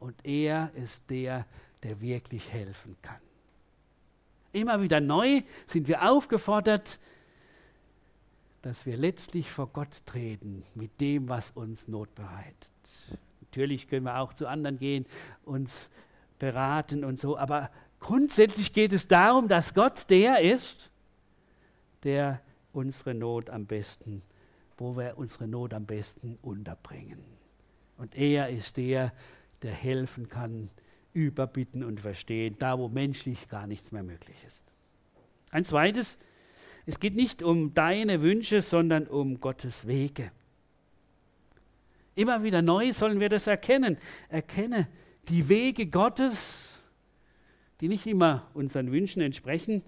und 0.00 0.16
er 0.24 0.72
ist 0.74 1.08
der, 1.10 1.46
der 1.84 2.00
wirklich 2.00 2.52
helfen 2.52 2.96
kann. 3.02 3.20
Immer 4.52 4.82
wieder 4.82 5.00
neu 5.00 5.42
sind 5.66 5.86
wir 5.86 6.10
aufgefordert, 6.10 6.98
dass 8.62 8.84
wir 8.84 8.96
letztlich 8.96 9.48
vor 9.48 9.68
Gott 9.68 10.04
treten 10.06 10.64
mit 10.74 11.00
dem, 11.00 11.28
was 11.28 11.52
uns 11.52 11.86
Not 11.86 12.12
bereitet. 12.16 12.68
Natürlich 13.50 13.88
können 13.88 14.04
wir 14.04 14.18
auch 14.18 14.32
zu 14.32 14.46
anderen 14.46 14.78
gehen, 14.78 15.06
uns 15.44 15.90
beraten 16.38 17.04
und 17.04 17.18
so, 17.18 17.36
aber 17.36 17.70
grundsätzlich 17.98 18.72
geht 18.72 18.92
es 18.92 19.08
darum, 19.08 19.48
dass 19.48 19.74
Gott 19.74 20.08
der 20.08 20.40
ist, 20.40 20.90
der 22.04 22.40
unsere 22.72 23.14
Not 23.14 23.50
am 23.50 23.66
besten, 23.66 24.22
wo 24.78 24.96
wir 24.96 25.18
unsere 25.18 25.48
Not 25.48 25.74
am 25.74 25.84
besten 25.84 26.38
unterbringen. 26.42 27.24
Und 27.96 28.16
er 28.16 28.48
ist 28.50 28.76
der, 28.76 29.12
der 29.62 29.72
helfen 29.72 30.28
kann, 30.28 30.70
überbitten 31.12 31.82
und 31.82 32.00
verstehen, 32.00 32.54
da 32.58 32.78
wo 32.78 32.88
menschlich 32.88 33.48
gar 33.48 33.66
nichts 33.66 33.90
mehr 33.90 34.04
möglich 34.04 34.36
ist. 34.46 34.64
Ein 35.50 35.64
zweites, 35.64 36.18
es 36.86 37.00
geht 37.00 37.16
nicht 37.16 37.42
um 37.42 37.74
deine 37.74 38.22
Wünsche, 38.22 38.62
sondern 38.62 39.08
um 39.08 39.40
Gottes 39.40 39.88
Wege. 39.88 40.30
Immer 42.20 42.42
wieder 42.42 42.60
neu 42.60 42.92
sollen 42.92 43.18
wir 43.18 43.30
das 43.30 43.46
erkennen. 43.46 43.96
Erkenne 44.28 44.88
die 45.30 45.48
Wege 45.48 45.86
Gottes, 45.86 46.86
die 47.80 47.88
nicht 47.88 48.06
immer 48.06 48.46
unseren 48.52 48.92
Wünschen 48.92 49.22
entsprechen, 49.22 49.82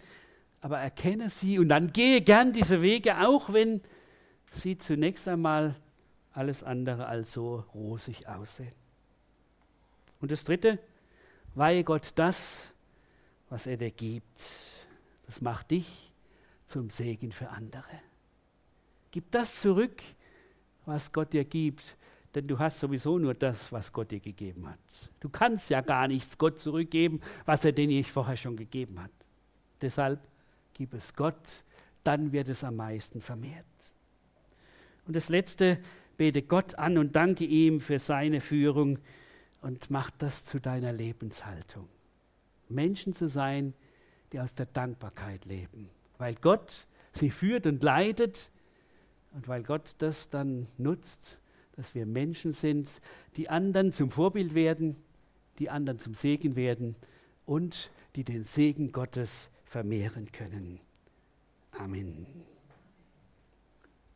aber 0.62 0.78
erkenne 0.78 1.28
sie 1.28 1.58
und 1.58 1.68
dann 1.68 1.92
gehe 1.92 2.22
gern 2.22 2.54
diese 2.54 2.80
Wege, 2.80 3.20
auch 3.20 3.52
wenn 3.52 3.82
sie 4.50 4.78
zunächst 4.78 5.28
einmal 5.28 5.74
alles 6.32 6.62
andere 6.62 7.04
als 7.04 7.32
so 7.32 7.66
rosig 7.74 8.26
aussehen. 8.26 8.72
Und 10.22 10.32
das 10.32 10.44
Dritte, 10.44 10.78
weihe 11.54 11.84
Gott 11.84 12.12
das, 12.14 12.72
was 13.50 13.66
er 13.66 13.76
dir 13.76 13.90
gibt. 13.90 14.40
Das 15.26 15.42
macht 15.42 15.70
dich 15.70 16.10
zum 16.64 16.88
Segen 16.88 17.30
für 17.30 17.50
andere. 17.50 18.00
Gib 19.10 19.30
das 19.32 19.60
zurück, 19.60 20.00
was 20.86 21.12
Gott 21.12 21.34
dir 21.34 21.44
gibt, 21.44 21.98
denn 22.34 22.48
du 22.48 22.58
hast 22.58 22.78
sowieso 22.78 23.18
nur 23.18 23.34
das, 23.34 23.72
was 23.72 23.92
Gott 23.92 24.10
dir 24.10 24.20
gegeben 24.20 24.68
hat. 24.68 24.78
Du 25.20 25.28
kannst 25.28 25.70
ja 25.70 25.80
gar 25.80 26.08
nichts 26.08 26.38
Gott 26.38 26.58
zurückgeben, 26.58 27.20
was 27.44 27.64
er 27.64 27.72
dir 27.72 27.86
nicht 27.86 28.10
vorher 28.10 28.36
schon 28.36 28.56
gegeben 28.56 29.02
hat. 29.02 29.10
Deshalb 29.80 30.20
gib 30.72 30.94
es 30.94 31.14
Gott, 31.14 31.64
dann 32.04 32.32
wird 32.32 32.48
es 32.48 32.64
am 32.64 32.76
meisten 32.76 33.20
vermehrt. 33.20 33.66
Und 35.06 35.16
das 35.16 35.28
Letzte, 35.28 35.78
bete 36.16 36.42
Gott 36.42 36.76
an 36.76 36.98
und 36.98 37.16
danke 37.16 37.44
ihm 37.44 37.80
für 37.80 37.98
seine 37.98 38.40
Führung 38.40 38.98
und 39.60 39.90
mach 39.90 40.10
das 40.10 40.44
zu 40.44 40.60
deiner 40.60 40.92
Lebenshaltung. 40.92 41.88
Menschen 42.68 43.12
zu 43.12 43.28
sein, 43.28 43.74
die 44.32 44.40
aus 44.40 44.54
der 44.54 44.66
Dankbarkeit 44.66 45.44
leben, 45.44 45.90
weil 46.18 46.34
Gott 46.36 46.86
sie 47.12 47.30
führt 47.30 47.66
und 47.66 47.82
leitet 47.82 48.50
und 49.32 49.48
weil 49.48 49.62
Gott 49.62 49.92
das 49.98 50.30
dann 50.30 50.68
nutzt, 50.78 51.38
dass 51.82 51.96
wir 51.96 52.06
Menschen 52.06 52.52
sind, 52.52 53.00
die 53.36 53.48
anderen 53.48 53.90
zum 53.90 54.08
Vorbild 54.08 54.54
werden, 54.54 54.94
die 55.58 55.68
anderen 55.68 55.98
zum 55.98 56.14
Segen 56.14 56.54
werden 56.54 56.94
und 57.44 57.90
die 58.14 58.22
den 58.22 58.44
Segen 58.44 58.92
Gottes 58.92 59.50
vermehren 59.64 60.30
können. 60.30 60.78
Amen. 61.72 62.24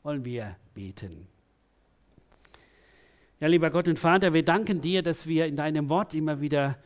Wollen 0.04 0.24
wir 0.24 0.56
beten. 0.74 1.26
Ja, 3.40 3.48
lieber 3.48 3.70
Gott 3.70 3.88
und 3.88 3.98
Vater, 3.98 4.32
wir 4.32 4.44
danken 4.44 4.80
dir, 4.80 5.02
dass 5.02 5.26
wir 5.26 5.46
in 5.46 5.56
deinem 5.56 5.88
Wort 5.88 6.14
immer 6.14 6.40
wieder 6.40 6.78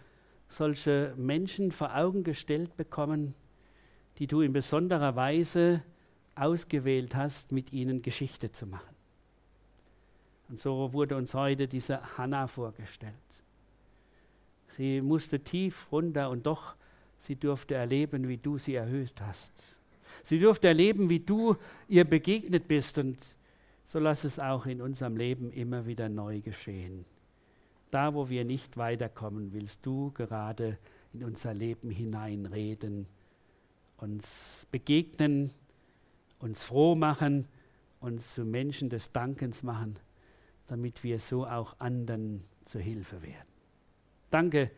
solche 0.48 1.12
Menschen 1.18 1.72
vor 1.72 1.94
Augen 1.94 2.24
gestellt 2.24 2.74
bekommen, 2.78 3.34
die 4.16 4.26
du 4.26 4.40
in 4.40 4.54
besonderer 4.54 5.14
Weise 5.14 5.82
ausgewählt 6.36 7.14
hast, 7.14 7.52
mit 7.52 7.70
ihnen 7.70 8.00
Geschichte 8.00 8.50
zu 8.50 8.66
machen. 8.66 8.99
Und 10.50 10.58
so 10.58 10.92
wurde 10.92 11.14
uns 11.16 11.32
heute 11.32 11.68
diese 11.68 12.18
Hannah 12.18 12.48
vorgestellt. 12.48 13.14
Sie 14.70 15.00
musste 15.00 15.38
tief 15.38 15.86
runter 15.92 16.28
und 16.28 16.44
doch 16.44 16.74
sie 17.18 17.36
durfte 17.36 17.76
erleben, 17.76 18.26
wie 18.26 18.36
du 18.36 18.58
sie 18.58 18.74
erhöht 18.74 19.20
hast. 19.20 19.52
Sie 20.24 20.40
durfte 20.40 20.66
erleben, 20.66 21.08
wie 21.08 21.20
du 21.20 21.56
ihr 21.86 22.04
begegnet 22.04 22.66
bist 22.66 22.98
und 22.98 23.16
so 23.84 24.00
lass 24.00 24.24
es 24.24 24.40
auch 24.40 24.66
in 24.66 24.80
unserem 24.80 25.16
Leben 25.16 25.52
immer 25.52 25.86
wieder 25.86 26.08
neu 26.08 26.40
geschehen. 26.40 27.04
Da, 27.92 28.12
wo 28.14 28.28
wir 28.28 28.44
nicht 28.44 28.76
weiterkommen, 28.76 29.52
willst 29.52 29.86
du 29.86 30.10
gerade 30.12 30.78
in 31.12 31.22
unser 31.22 31.54
Leben 31.54 31.90
hineinreden, 31.90 33.06
uns 33.98 34.66
begegnen, 34.72 35.52
uns 36.40 36.64
froh 36.64 36.96
machen, 36.96 37.46
uns 38.00 38.34
zu 38.34 38.44
Menschen 38.44 38.90
des 38.90 39.12
Dankens 39.12 39.62
machen, 39.62 39.96
damit 40.70 41.02
wir 41.02 41.18
so 41.18 41.46
auch 41.46 41.74
anderen 41.80 42.44
zur 42.64 42.80
Hilfe 42.80 43.22
werden. 43.22 43.48
Danke, 44.30 44.70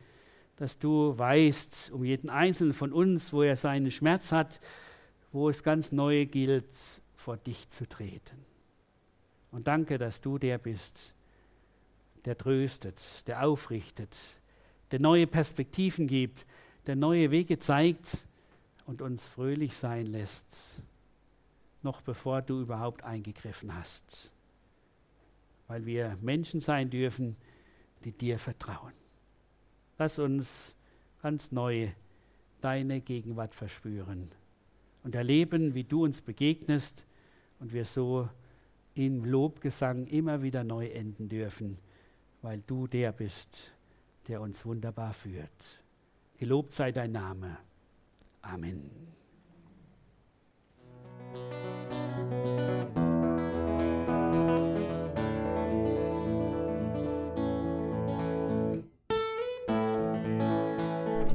dass 0.57 0.79
du 0.79 1.17
weißt 1.17 1.91
um 1.93 2.05
jeden 2.05 2.31
Einzelnen 2.31 2.73
von 2.73 2.93
uns, 2.93 3.33
wo 3.33 3.43
er 3.43 3.57
seinen 3.57 3.91
Schmerz 3.91 4.33
hat, 4.33 4.61
wo 5.33 5.49
es 5.49 5.63
ganz 5.63 5.93
neu 5.93 6.27
gilt, 6.27 6.75
vor 7.15 7.37
dich 7.37 7.69
zu 7.69 7.87
treten. 7.89 8.45
Und 9.51 9.67
danke, 9.67 9.99
dass 9.99 10.21
du 10.21 10.39
der 10.39 10.59
bist, 10.59 11.15
der 12.25 12.39
tröstet, 12.39 13.29
der 13.29 13.47
aufrichtet, 13.47 14.17
der 14.91 15.01
neue 15.01 15.27
Perspektiven 15.27 16.07
gibt, 16.07 16.47
der 16.87 16.97
neue 16.97 17.31
Wege 17.31 17.59
zeigt 17.59 18.27
und 18.87 19.03
uns 19.03 19.27
fröhlich 19.27 19.77
sein 19.77 20.07
lässt 20.07 20.83
noch 21.83 22.01
bevor 22.01 22.43
du 22.43 22.61
überhaupt 22.61 23.03
eingegriffen 23.05 23.75
hast. 23.75 24.32
Weil 25.69 25.87
wir 25.87 26.19
Menschen 26.21 26.61
sein 26.61 26.91
dürfen, 26.91 27.37
die 28.05 28.13
dir 28.13 28.39
vertrauen. 28.39 28.93
Lass 29.99 30.19
uns 30.19 30.75
ganz 31.23 31.53
neu 31.53 31.89
deine 32.61 33.01
Gegenwart 33.01 33.55
verspüren 33.55 34.31
und 35.05 35.15
erleben, 35.15 35.75
wie 35.75 35.85
du 35.85 36.05
uns 36.05 36.21
begegnest 36.21 37.07
und 37.61 37.73
wir 37.73 37.85
so 37.85 38.29
im 38.95 39.25
Lobgesang 39.25 40.07
immer 40.07 40.43
wieder 40.43 40.65
neu 40.65 40.87
enden 40.87 41.29
dürfen, 41.29 41.79
weil 42.43 42.63
du 42.67 42.87
der 42.87 43.13
bist, 43.13 43.73
der 44.29 44.41
uns 44.41 44.65
wunderbar 44.65 45.13
führt. 45.13 45.83
Gelobt 46.39 46.73
sei 46.73 46.93
dein 46.93 47.13
Name. 47.13 47.59
Amen. 48.43 48.91